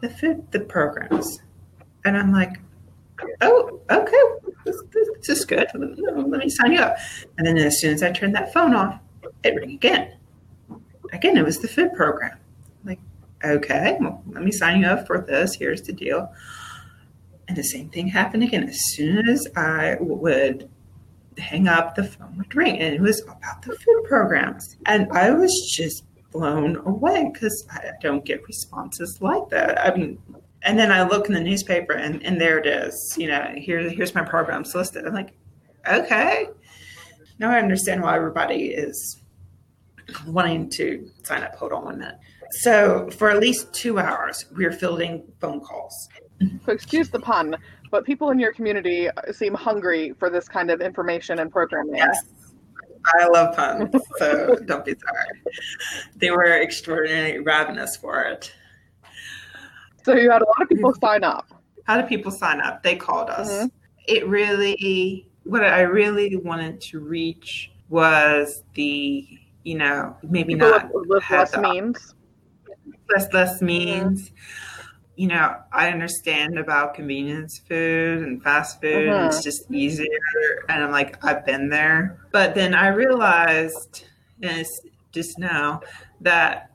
the 0.00 0.10
food, 0.10 0.50
the 0.50 0.60
programs. 0.60 1.40
And 2.04 2.16
I'm 2.16 2.32
like, 2.32 2.60
oh, 3.40 3.80
okay, 3.90 4.52
this, 4.64 4.82
this 4.92 5.28
is 5.28 5.44
good. 5.44 5.66
Let 5.74 6.40
me 6.40 6.48
sign 6.48 6.72
you 6.72 6.80
up. 6.80 6.96
And 7.38 7.46
then 7.46 7.58
as 7.58 7.80
soon 7.80 7.94
as 7.94 8.02
I 8.02 8.12
turned 8.12 8.34
that 8.34 8.52
phone 8.52 8.74
off, 8.74 9.00
it 9.42 9.56
rang 9.56 9.72
again. 9.72 10.16
Again, 11.12 11.36
it 11.36 11.44
was 11.44 11.58
the 11.58 11.68
food 11.68 11.92
program. 11.94 12.38
Like, 12.84 13.00
okay, 13.44 13.96
well, 14.00 14.22
let 14.28 14.42
me 14.42 14.52
sign 14.52 14.80
you 14.80 14.86
up 14.86 15.06
for 15.06 15.20
this. 15.20 15.54
Here's 15.54 15.82
the 15.82 15.92
deal. 15.92 16.32
And 17.48 17.56
the 17.56 17.62
same 17.62 17.90
thing 17.90 18.08
happened 18.08 18.42
again. 18.42 18.68
As 18.68 18.78
soon 18.94 19.28
as 19.28 19.46
I 19.56 19.96
would 20.00 20.68
hang 21.38 21.68
up, 21.68 21.94
the 21.94 22.04
phone 22.04 22.36
would 22.38 22.54
ring, 22.54 22.78
and 22.78 22.94
it 22.94 23.00
was 23.00 23.22
about 23.22 23.62
the 23.62 23.76
food 23.76 24.04
programs. 24.04 24.76
And 24.86 25.06
I 25.12 25.30
was 25.30 25.52
just 25.70 26.04
blown 26.36 26.76
away 26.84 27.30
because 27.32 27.66
I 27.70 27.90
don't 28.00 28.24
get 28.24 28.46
responses 28.46 29.18
like 29.20 29.48
that. 29.50 29.80
I 29.80 29.96
mean, 29.96 30.18
and 30.62 30.78
then 30.78 30.92
I 30.92 31.06
look 31.06 31.28
in 31.28 31.34
the 31.34 31.40
newspaper 31.40 31.94
and, 31.94 32.22
and 32.24 32.40
there 32.40 32.58
it 32.58 32.66
is. 32.66 33.16
You 33.18 33.28
know, 33.28 33.54
here 33.56 33.88
here's 33.88 34.14
my 34.14 34.22
programs 34.22 34.74
listed. 34.74 35.06
I'm 35.06 35.14
like, 35.14 35.32
okay. 35.88 36.48
Now 37.38 37.50
I 37.50 37.58
understand 37.58 38.02
why 38.02 38.16
everybody 38.16 38.66
is 38.68 39.22
wanting 40.26 40.70
to 40.70 41.08
sign 41.22 41.42
up. 41.42 41.54
Hold 41.56 41.72
on 41.72 41.84
one 41.84 41.98
minute. 41.98 42.18
So 42.50 43.08
for 43.10 43.30
at 43.30 43.40
least 43.40 43.72
two 43.72 43.98
hours, 43.98 44.46
we're 44.54 44.72
fielding 44.72 45.24
phone 45.40 45.60
calls. 45.60 46.08
So 46.64 46.72
excuse 46.72 47.08
the 47.10 47.18
pun, 47.18 47.56
but 47.90 48.04
people 48.04 48.30
in 48.30 48.38
your 48.38 48.52
community 48.52 49.08
seem 49.32 49.54
hungry 49.54 50.12
for 50.18 50.30
this 50.30 50.48
kind 50.48 50.70
of 50.70 50.80
information 50.80 51.38
and 51.38 51.50
programming. 51.50 51.96
Yes. 51.96 52.18
I 53.14 53.26
love 53.28 53.54
puns, 53.54 53.94
so 54.18 54.56
don't 54.66 54.84
be 54.84 54.92
sorry. 54.92 55.42
They 56.16 56.30
were 56.30 56.60
extraordinarily 56.60 57.38
ravenous 57.38 57.96
for 57.96 58.22
it. 58.22 58.52
So 60.04 60.14
you 60.14 60.30
had 60.30 60.42
a 60.42 60.46
lot 60.46 60.62
of 60.62 60.68
people 60.68 60.94
sign 61.00 61.24
up. 61.24 61.48
How 61.84 61.96
did 61.96 62.08
people 62.08 62.30
sign 62.30 62.60
up? 62.60 62.82
They 62.82 62.96
called 62.96 63.30
us. 63.30 63.50
Mm-hmm. 63.50 63.66
It 64.08 64.26
really, 64.26 65.28
what 65.44 65.64
I 65.64 65.82
really 65.82 66.36
wanted 66.36 66.80
to 66.82 67.00
reach 67.00 67.70
was 67.88 68.64
the, 68.74 69.26
you 69.62 69.78
know, 69.78 70.16
maybe 70.22 70.54
people 70.54 70.70
not 70.70 70.90
with 70.92 71.30
less 71.30 71.56
means. 71.56 72.14
Less 73.08 73.32
less 73.32 73.62
means. 73.62 74.30
Mm-hmm 74.30 74.75
you 75.16 75.26
know, 75.26 75.56
I 75.72 75.90
understand 75.90 76.58
about 76.58 76.94
convenience 76.94 77.58
food 77.58 78.22
and 78.22 78.42
fast 78.42 78.80
food. 78.80 79.08
Uh-huh. 79.08 79.26
It's 79.28 79.42
just 79.42 79.70
easier. 79.70 80.06
And 80.68 80.84
I'm 80.84 80.90
like, 80.90 81.24
I've 81.24 81.44
been 81.44 81.70
there. 81.70 82.20
But 82.32 82.54
then 82.54 82.74
I 82.74 82.88
realized, 82.88 84.04
and 84.42 84.60
it's 84.60 84.80
just 85.12 85.38
now, 85.38 85.80
that 86.20 86.70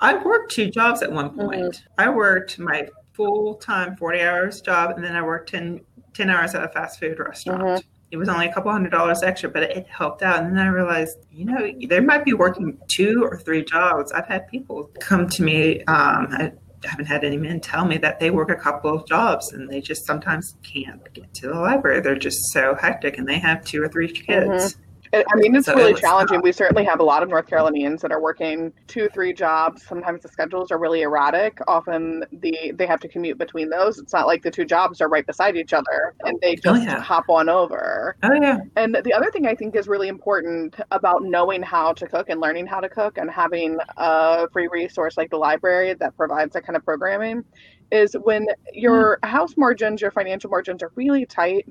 I 0.00 0.22
worked 0.22 0.52
two 0.52 0.70
jobs 0.70 1.02
at 1.02 1.10
one 1.10 1.30
point. 1.30 1.76
Uh-huh. 1.76 2.06
I 2.06 2.10
worked 2.10 2.58
my 2.58 2.88
full 3.14 3.54
time, 3.54 3.96
40 3.96 4.20
hours 4.20 4.60
job, 4.60 4.92
and 4.96 5.04
then 5.04 5.16
I 5.16 5.22
worked 5.22 5.50
10, 5.50 5.80
10 6.12 6.30
hours 6.30 6.54
at 6.54 6.62
a 6.62 6.68
fast 6.68 7.00
food 7.00 7.18
restaurant. 7.18 7.62
Mm-hmm. 7.62 7.88
It 8.10 8.16
was 8.16 8.28
only 8.28 8.46
a 8.46 8.52
couple 8.52 8.70
hundred 8.72 8.90
dollars 8.90 9.22
extra, 9.22 9.50
but 9.50 9.62
it 9.62 9.86
helped 9.86 10.22
out. 10.22 10.42
And 10.42 10.56
then 10.56 10.66
I 10.66 10.68
realized, 10.68 11.18
you 11.30 11.44
know, 11.44 11.70
they 11.88 12.00
might 12.00 12.24
be 12.24 12.32
working 12.32 12.78
two 12.88 13.22
or 13.22 13.38
three 13.38 13.62
jobs. 13.62 14.12
I've 14.12 14.26
had 14.26 14.48
people 14.48 14.90
come 14.98 15.28
to 15.28 15.42
me. 15.42 15.84
Um, 15.84 16.28
I 16.30 16.52
haven't 16.84 17.06
had 17.06 17.24
any 17.24 17.36
men 17.36 17.60
tell 17.60 17.84
me 17.84 17.98
that 17.98 18.20
they 18.20 18.30
work 18.30 18.50
a 18.50 18.56
couple 18.56 18.94
of 18.94 19.06
jobs 19.06 19.52
and 19.52 19.68
they 19.68 19.80
just 19.80 20.06
sometimes 20.06 20.56
can't 20.62 21.12
get 21.12 21.32
to 21.34 21.48
the 21.48 21.54
library. 21.54 22.00
They're 22.00 22.16
just 22.16 22.52
so 22.52 22.74
hectic 22.74 23.18
and 23.18 23.26
they 23.26 23.38
have 23.38 23.64
two 23.64 23.82
or 23.82 23.88
three 23.88 24.08
kids. 24.08 24.74
Mm-hmm. 24.74 24.82
I 25.12 25.24
mean, 25.34 25.54
it's 25.56 25.66
so 25.66 25.74
really 25.74 25.92
it 25.92 25.98
challenging. 25.98 26.38
Tough. 26.38 26.44
We 26.44 26.52
certainly 26.52 26.84
have 26.84 27.00
a 27.00 27.02
lot 27.02 27.22
of 27.22 27.28
North 27.28 27.46
Carolinians 27.46 28.02
that 28.02 28.12
are 28.12 28.20
working 28.20 28.72
two, 28.86 29.08
three 29.12 29.32
jobs. 29.32 29.82
Sometimes 29.82 30.22
the 30.22 30.28
schedules 30.28 30.70
are 30.70 30.78
really 30.78 31.02
erratic. 31.02 31.58
Often 31.66 32.24
the 32.32 32.72
they 32.74 32.86
have 32.86 33.00
to 33.00 33.08
commute 33.08 33.38
between 33.38 33.70
those. 33.70 33.98
It's 33.98 34.12
not 34.12 34.26
like 34.26 34.42
the 34.42 34.50
two 34.50 34.64
jobs 34.64 35.00
are 35.00 35.08
right 35.08 35.26
beside 35.26 35.56
each 35.56 35.72
other 35.72 36.14
and 36.24 36.38
they 36.40 36.52
oh, 36.52 36.54
just 36.56 36.82
oh, 36.82 36.84
yeah. 36.84 37.00
hop 37.00 37.28
on 37.28 37.48
over. 37.48 38.16
Oh 38.22 38.32
yeah. 38.32 38.60
And 38.76 38.94
the 38.94 39.12
other 39.12 39.30
thing 39.30 39.46
I 39.46 39.54
think 39.54 39.76
is 39.76 39.88
really 39.88 40.08
important 40.08 40.76
about 40.90 41.22
knowing 41.22 41.62
how 41.62 41.92
to 41.94 42.06
cook 42.06 42.28
and 42.28 42.40
learning 42.40 42.66
how 42.66 42.80
to 42.80 42.88
cook 42.88 43.18
and 43.18 43.30
having 43.30 43.78
a 43.96 44.48
free 44.50 44.68
resource 44.68 45.16
like 45.16 45.30
the 45.30 45.38
library 45.38 45.94
that 45.94 46.16
provides 46.16 46.52
that 46.54 46.64
kind 46.64 46.76
of 46.76 46.84
programming 46.84 47.44
is 47.90 48.14
when 48.22 48.46
your 48.72 49.18
mm. 49.22 49.28
house 49.28 49.56
margins, 49.56 50.00
your 50.00 50.10
financial 50.10 50.50
margins 50.50 50.82
are 50.82 50.92
really 50.94 51.24
tight. 51.26 51.66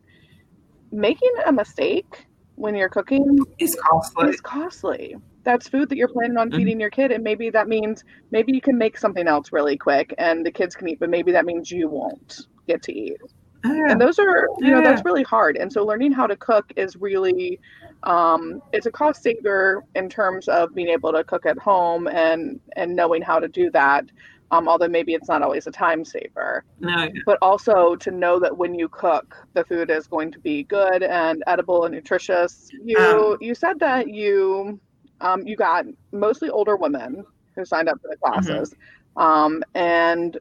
Making 0.92 1.34
a 1.46 1.52
mistake 1.52 2.27
when 2.58 2.76
you're 2.76 2.90
cooking 2.90 3.40
is 3.60 3.76
costly. 3.76 4.30
Is 4.30 4.42
costly. 4.42 5.16
That's 5.44 5.70
food 5.70 5.90
that 5.90 5.98
you're 5.98 6.10
planning 6.10 6.38
on 6.38 6.50
mm-hmm. 6.50 6.58
feeding 6.58 6.80
your 6.80 6.90
kid, 6.90 7.12
and 7.12 7.24
maybe 7.24 7.50
that 7.52 7.68
means 7.68 8.04
maybe 8.32 8.52
you 8.52 8.62
can 8.62 8.78
make 8.78 8.98
something 8.98 9.28
else 9.28 9.54
really 9.54 9.78
quick, 9.78 10.14
and 10.18 10.46
the 10.46 10.52
kids 10.52 10.76
can 10.76 10.90
eat, 10.90 11.00
but 11.00 11.10
maybe 11.10 11.32
that 11.32 11.46
means 11.46 11.72
you 11.72 11.88
won't 11.88 12.48
get 12.68 12.82
to 12.84 12.94
eat. 12.94 13.22
Oh, 13.66 13.74
yeah. 13.74 13.92
And 13.92 14.02
those 14.02 14.20
are, 14.20 14.48
you 14.60 14.72
know, 14.72 14.82
that's 14.82 15.04
really 15.04 15.24
hard. 15.24 15.58
And 15.58 15.72
so 15.72 15.84
learning 15.84 16.12
how 16.12 16.28
to 16.28 16.36
cook 16.36 16.72
is 16.76 16.96
really, 16.96 17.60
um, 18.04 18.62
it's 18.72 18.86
a 18.86 18.92
cost 18.92 19.24
saver 19.24 19.84
in 19.96 20.10
terms 20.10 20.48
of 20.48 20.76
being 20.76 20.90
able 20.90 21.12
to 21.12 21.24
cook 21.24 21.46
at 21.46 21.58
home 21.58 22.08
and 22.08 22.60
and 22.76 22.96
knowing 22.96 23.22
how 23.22 23.40
to 23.40 23.48
do 23.48 23.72
that 23.72 24.06
um, 24.52 24.68
although 24.68 24.88
maybe 24.88 25.14
it's 25.14 25.28
not 25.28 25.42
always 25.42 25.68
a 25.68 25.72
time 25.72 26.06
saver. 26.06 26.64
No. 26.80 27.10
But 27.26 27.38
also 27.42 27.96
to 27.98 28.12
know 28.12 28.40
that 28.40 28.58
when 28.58 28.74
you 28.74 28.88
cook, 28.88 29.36
the 29.54 29.64
food 29.66 29.90
is 29.90 30.08
going 30.08 30.32
to 30.32 30.40
be 30.40 30.64
good 30.64 31.04
and 31.04 31.44
edible 31.48 31.86
and 31.86 31.94
nutritious. 31.94 32.70
You 32.84 32.98
um, 32.98 33.38
you 33.42 33.54
said 33.54 33.80
that 33.80 34.10
you 34.10 34.80
um, 35.20 35.46
you 35.46 35.56
got 35.56 35.86
mostly 36.12 36.50
older 36.50 36.78
women 36.78 37.26
who 37.56 37.66
signed 37.66 37.90
up 37.90 38.00
for 38.02 38.08
the 38.08 38.16
mm-hmm. 38.16 38.46
classes, 38.46 38.74
mm-hmm. 39.18 39.22
um, 39.22 39.64
and 39.76 40.40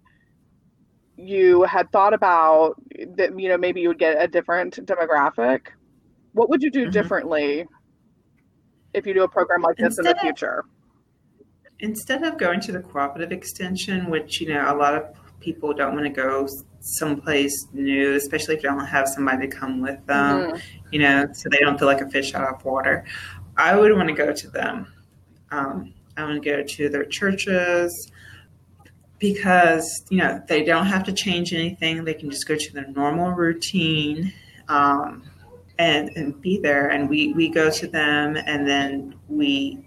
you 1.17 1.63
had 1.65 1.91
thought 1.91 2.15
about 2.15 2.77
that. 3.17 3.39
You 3.39 3.49
know, 3.49 3.59
maybe 3.59 3.81
you 3.81 3.89
would 3.89 3.99
get 3.99 4.23
a 4.23 4.29
different 4.29 4.77
demographic. 4.87 5.69
What 6.33 6.49
would 6.51 6.63
you 6.63 6.71
do 6.71 6.83
mm-hmm. 6.83 6.91
differently 6.91 7.67
if 8.95 9.07
you 9.07 9.15
do 9.15 9.25
a 9.25 9.29
program 9.29 9.63
like 9.63 9.77
this 9.79 9.99
Instead 9.99 10.07
in 10.07 10.13
the 10.13 10.21
future? 10.21 10.61
Of- 10.61 10.76
instead 11.81 12.23
of 12.23 12.39
going 12.39 12.61
to 12.61 12.73
the 12.73 12.81
cooperative 12.81 13.33
extension, 13.33 14.11
which 14.11 14.41
you 14.41 14.49
know 14.49 14.73
a 14.73 14.75
lot 14.75 14.95
of 14.95 15.15
people 15.41 15.73
don't 15.73 15.95
want 15.95 16.05
to 16.05 16.11
go 16.11 16.49
someplace 16.81 17.67
new, 17.73 18.15
especially 18.15 18.55
if 18.55 18.63
they 18.63 18.69
don't 18.69 18.87
have 18.87 19.09
somebody 19.09 19.49
to 19.49 19.55
come 19.55 19.81
with 19.81 20.05
them, 20.07 20.53
mm-hmm. 20.53 20.57
you 20.93 21.01
know, 21.01 21.27
so 21.33 21.49
they 21.49 21.59
don't 21.59 21.79
feel 21.79 21.89
like 21.89 22.01
a 22.01 22.09
fish 22.09 22.35
out 22.35 22.49
of 22.53 22.65
water. 22.65 23.05
I 23.57 23.77
would 23.77 23.93
want 23.93 24.09
to 24.09 24.15
go 24.15 24.33
to 24.33 24.51
them. 24.51 24.93
Um, 25.51 25.95
I 26.17 26.25
want 26.25 26.43
to 26.43 26.51
go 26.51 26.63
to 26.63 26.89
their 26.89 27.05
churches 27.05 28.11
because 29.19 30.05
you 30.11 30.19
know 30.19 30.43
they 30.47 30.63
don't 30.65 30.87
have 30.87 31.05
to 31.05 31.13
change 31.13 31.53
anything. 31.53 32.05
They 32.05 32.15
can 32.15 32.31
just 32.31 32.47
go 32.47 32.57
to 32.57 32.73
their 32.73 32.89
normal 32.89 33.31
routine. 33.31 34.33
Um, 34.69 35.31
and, 35.79 36.11
and 36.17 36.41
be 36.41 36.59
there 36.59 36.89
and 36.89 37.09
we, 37.09 37.33
we 37.35 37.49
go 37.49 37.71
to 37.71 37.87
them 37.87 38.37
and 38.37 38.67
then 38.67 39.15
we 39.29 39.86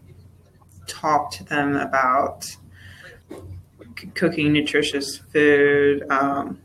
talk 0.89 1.31
to 1.31 1.43
them 1.43 1.75
about 1.75 2.43
c- 2.43 4.07
cooking 4.15 4.51
nutritious 4.51 5.17
food. 5.17 6.03
Um, 6.09 6.59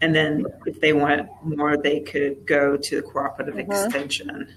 and 0.00 0.14
then 0.14 0.46
if 0.66 0.80
they 0.80 0.92
want 0.92 1.28
more, 1.44 1.76
they 1.76 2.00
could 2.00 2.46
go 2.46 2.76
to 2.76 2.96
the 2.96 3.02
cooperative 3.02 3.54
mm-hmm. 3.54 3.70
extension. 3.70 4.48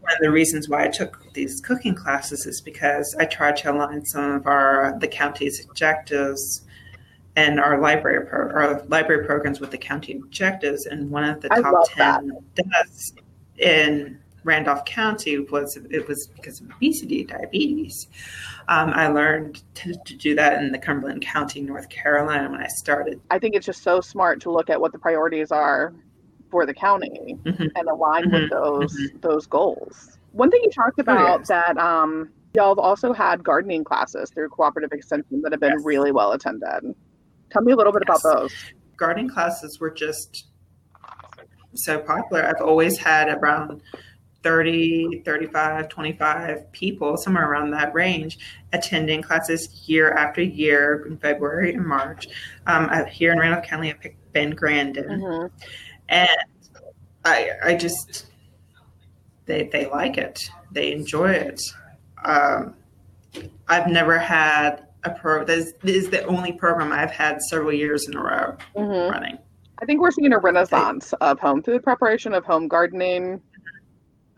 One 0.00 0.12
of 0.12 0.20
the 0.20 0.30
reasons 0.30 0.68
why 0.68 0.84
I 0.84 0.88
took 0.88 1.32
these 1.34 1.60
cooking 1.60 1.94
classes 1.94 2.46
is 2.46 2.62
because 2.62 3.14
I 3.18 3.26
tried 3.26 3.58
to 3.58 3.72
align 3.72 4.04
some 4.06 4.32
of 4.32 4.46
our 4.46 4.96
the 4.98 5.08
county's 5.08 5.64
objectives 5.66 6.64
and 7.36 7.60
our 7.60 7.80
library 7.80 8.26
pro- 8.26 8.50
our 8.50 8.82
library 8.88 9.26
programs 9.26 9.60
with 9.60 9.70
the 9.70 9.78
county 9.78 10.14
objectives. 10.14 10.86
And 10.86 11.10
one 11.10 11.24
of 11.24 11.42
the 11.42 11.52
I 11.52 11.60
top 11.60 11.84
ten 11.92 12.32
that. 12.54 12.68
does 12.70 13.12
in 13.58 14.18
Randolph 14.44 14.84
County 14.84 15.38
was 15.38 15.76
it 15.90 16.08
was 16.08 16.28
because 16.34 16.60
of 16.60 16.70
obesity, 16.70 17.24
diabetes. 17.24 18.08
Um, 18.68 18.90
I 18.90 19.08
learned 19.08 19.62
to, 19.76 19.94
to, 20.04 20.16
do 20.16 20.34
that 20.34 20.62
in 20.62 20.72
the 20.72 20.78
Cumberland 20.78 21.22
County, 21.22 21.62
North 21.62 21.88
Carolina, 21.88 22.50
when 22.50 22.60
I 22.60 22.66
started. 22.68 23.20
I 23.30 23.38
think 23.38 23.54
it's 23.54 23.66
just 23.66 23.82
so 23.82 24.00
smart 24.00 24.40
to 24.42 24.52
look 24.52 24.70
at 24.70 24.80
what 24.80 24.92
the 24.92 24.98
priorities 24.98 25.50
are 25.50 25.94
for 26.50 26.66
the 26.66 26.74
county 26.74 27.36
mm-hmm. 27.42 27.66
and 27.74 27.88
align 27.88 28.24
mm-hmm. 28.24 28.32
with 28.32 28.50
those 28.50 28.92
mm-hmm. 28.92 29.18
those 29.20 29.46
goals. 29.46 30.18
One 30.32 30.50
thing 30.50 30.60
you 30.62 30.70
talked 30.70 30.98
about 30.98 31.18
oh, 31.18 31.38
yes. 31.38 31.48
that 31.48 31.78
um, 31.78 32.30
y'all 32.54 32.70
have 32.70 32.78
also 32.78 33.12
had 33.12 33.42
gardening 33.42 33.84
classes 33.84 34.30
through 34.30 34.50
cooperative 34.50 34.92
extension 34.92 35.42
that 35.42 35.52
have 35.52 35.60
been 35.60 35.72
yes. 35.72 35.84
really 35.84 36.12
well 36.12 36.32
attended. 36.32 36.94
Tell 37.50 37.62
me 37.62 37.72
a 37.72 37.76
little 37.76 37.92
bit 37.92 38.02
yes. 38.06 38.20
about 38.20 38.40
those. 38.40 38.54
Gardening 38.96 39.28
classes 39.28 39.80
were 39.80 39.90
just 39.90 40.48
so 41.74 41.98
popular. 41.98 42.44
I've 42.44 42.62
always 42.62 42.98
had 42.98 43.28
around 43.28 43.82
30, 44.48 45.20
35, 45.26 45.90
25 45.90 46.72
people, 46.72 47.18
somewhere 47.18 47.50
around 47.50 47.70
that 47.70 47.92
range, 47.92 48.38
attending 48.72 49.20
classes 49.20 49.86
year 49.86 50.12
after 50.12 50.40
year 50.40 51.04
in 51.06 51.18
February 51.18 51.74
and 51.74 51.84
March. 51.84 52.28
Um, 52.66 52.90
here 53.10 53.30
in 53.30 53.38
Randolph 53.38 53.66
County, 53.66 53.90
I 53.90 53.92
picked 53.92 54.32
Ben 54.32 54.52
Grandin. 54.52 55.04
Mm-hmm. 55.04 55.54
And 56.08 56.30
I, 57.26 57.50
I 57.62 57.74
just, 57.74 58.28
they, 59.44 59.68
they 59.70 59.84
like 59.84 60.16
it. 60.16 60.48
They 60.72 60.92
enjoy 60.92 61.32
it. 61.32 61.60
Um, 62.24 62.74
I've 63.68 63.88
never 63.88 64.18
had 64.18 64.86
a 65.04 65.10
pro. 65.10 65.44
This, 65.44 65.74
this, 65.82 66.04
is 66.04 66.08
the 66.08 66.24
only 66.24 66.52
program 66.52 66.90
I've 66.90 67.10
had 67.10 67.42
several 67.42 67.74
years 67.74 68.08
in 68.08 68.16
a 68.16 68.22
row 68.22 68.56
mm-hmm. 68.74 69.12
running. 69.12 69.38
I 69.78 69.84
think 69.84 70.00
we're 70.00 70.10
seeing 70.10 70.32
a 70.32 70.38
renaissance 70.38 71.12
of 71.20 71.38
home 71.38 71.62
food 71.62 71.82
preparation, 71.82 72.32
of 72.32 72.46
home 72.46 72.66
gardening, 72.66 73.42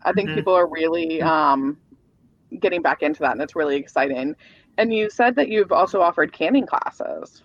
I 0.03 0.13
think 0.13 0.29
mm-hmm. 0.29 0.37
people 0.37 0.53
are 0.53 0.67
really 0.67 1.21
um, 1.21 1.77
getting 2.59 2.81
back 2.81 3.01
into 3.01 3.19
that, 3.21 3.33
and 3.33 3.41
it's 3.41 3.55
really 3.55 3.75
exciting. 3.75 4.35
And 4.77 4.93
you 4.93 5.09
said 5.09 5.35
that 5.35 5.49
you've 5.49 5.71
also 5.71 6.01
offered 6.01 6.33
canning 6.33 6.65
classes. 6.65 7.43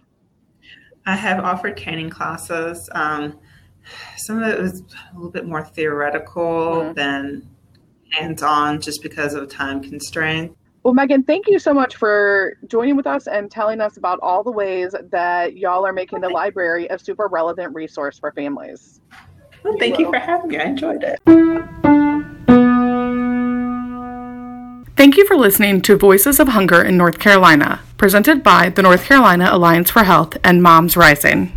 I 1.07 1.15
have 1.17 1.45
offered 1.45 1.77
canning 1.77 2.11
classes. 2.11 2.89
Um, 2.93 3.39
some 4.17 4.43
of 4.43 4.49
it 4.49 4.61
was 4.61 4.81
a 4.81 5.15
little 5.15 5.31
bit 5.31 5.47
more 5.47 5.65
theoretical 5.65 6.77
mm-hmm. 6.77 6.93
than 6.95 7.49
hands 8.11 8.43
on 8.43 8.81
just 8.81 9.03
because 9.03 9.35
of 9.35 9.49
time 9.49 9.83
constraint. 9.83 10.57
Well, 10.83 10.95
Megan, 10.95 11.25
thank 11.25 11.49
you 11.49 11.59
so 11.59 11.75
much 11.75 11.97
for 11.97 12.57
joining 12.69 12.97
with 12.97 13.09
us 13.09 13.27
and 13.27 13.51
telling 13.51 13.81
us 13.81 13.97
about 13.97 14.21
all 14.23 14.45
the 14.45 14.53
ways 14.53 14.95
that 15.11 15.57
y'all 15.57 15.85
are 15.85 15.93
making 15.93 16.21
the 16.21 16.29
library 16.29 16.87
a 16.87 16.99
super 16.99 17.27
relevant 17.27 17.75
resource 17.75 18.21
for 18.21 18.31
families. 18.31 19.01
Well, 19.65 19.77
thank 19.79 19.99
you 19.99 20.07
for 20.11 20.19
having 20.19 20.51
me. 20.51 20.59
I 20.59 20.65
enjoyed 20.65 21.03
it. 21.03 21.19
Thank 24.97 25.19
you 25.19 25.27
for 25.27 25.37
listening 25.37 25.83
to 25.83 25.97
Voices 25.99 26.41
of 26.41 26.49
Hunger 26.49 26.83
in 26.83 26.97
North 26.97 27.19
Carolina, 27.19 27.81
presented 27.99 28.43
by 28.43 28.71
the 28.71 28.81
North 28.81 29.05
Carolina 29.05 29.51
Alliance 29.53 29.91
for 29.91 30.05
Health 30.05 30.39
and 30.43 30.63
MomsRising. 30.63 31.51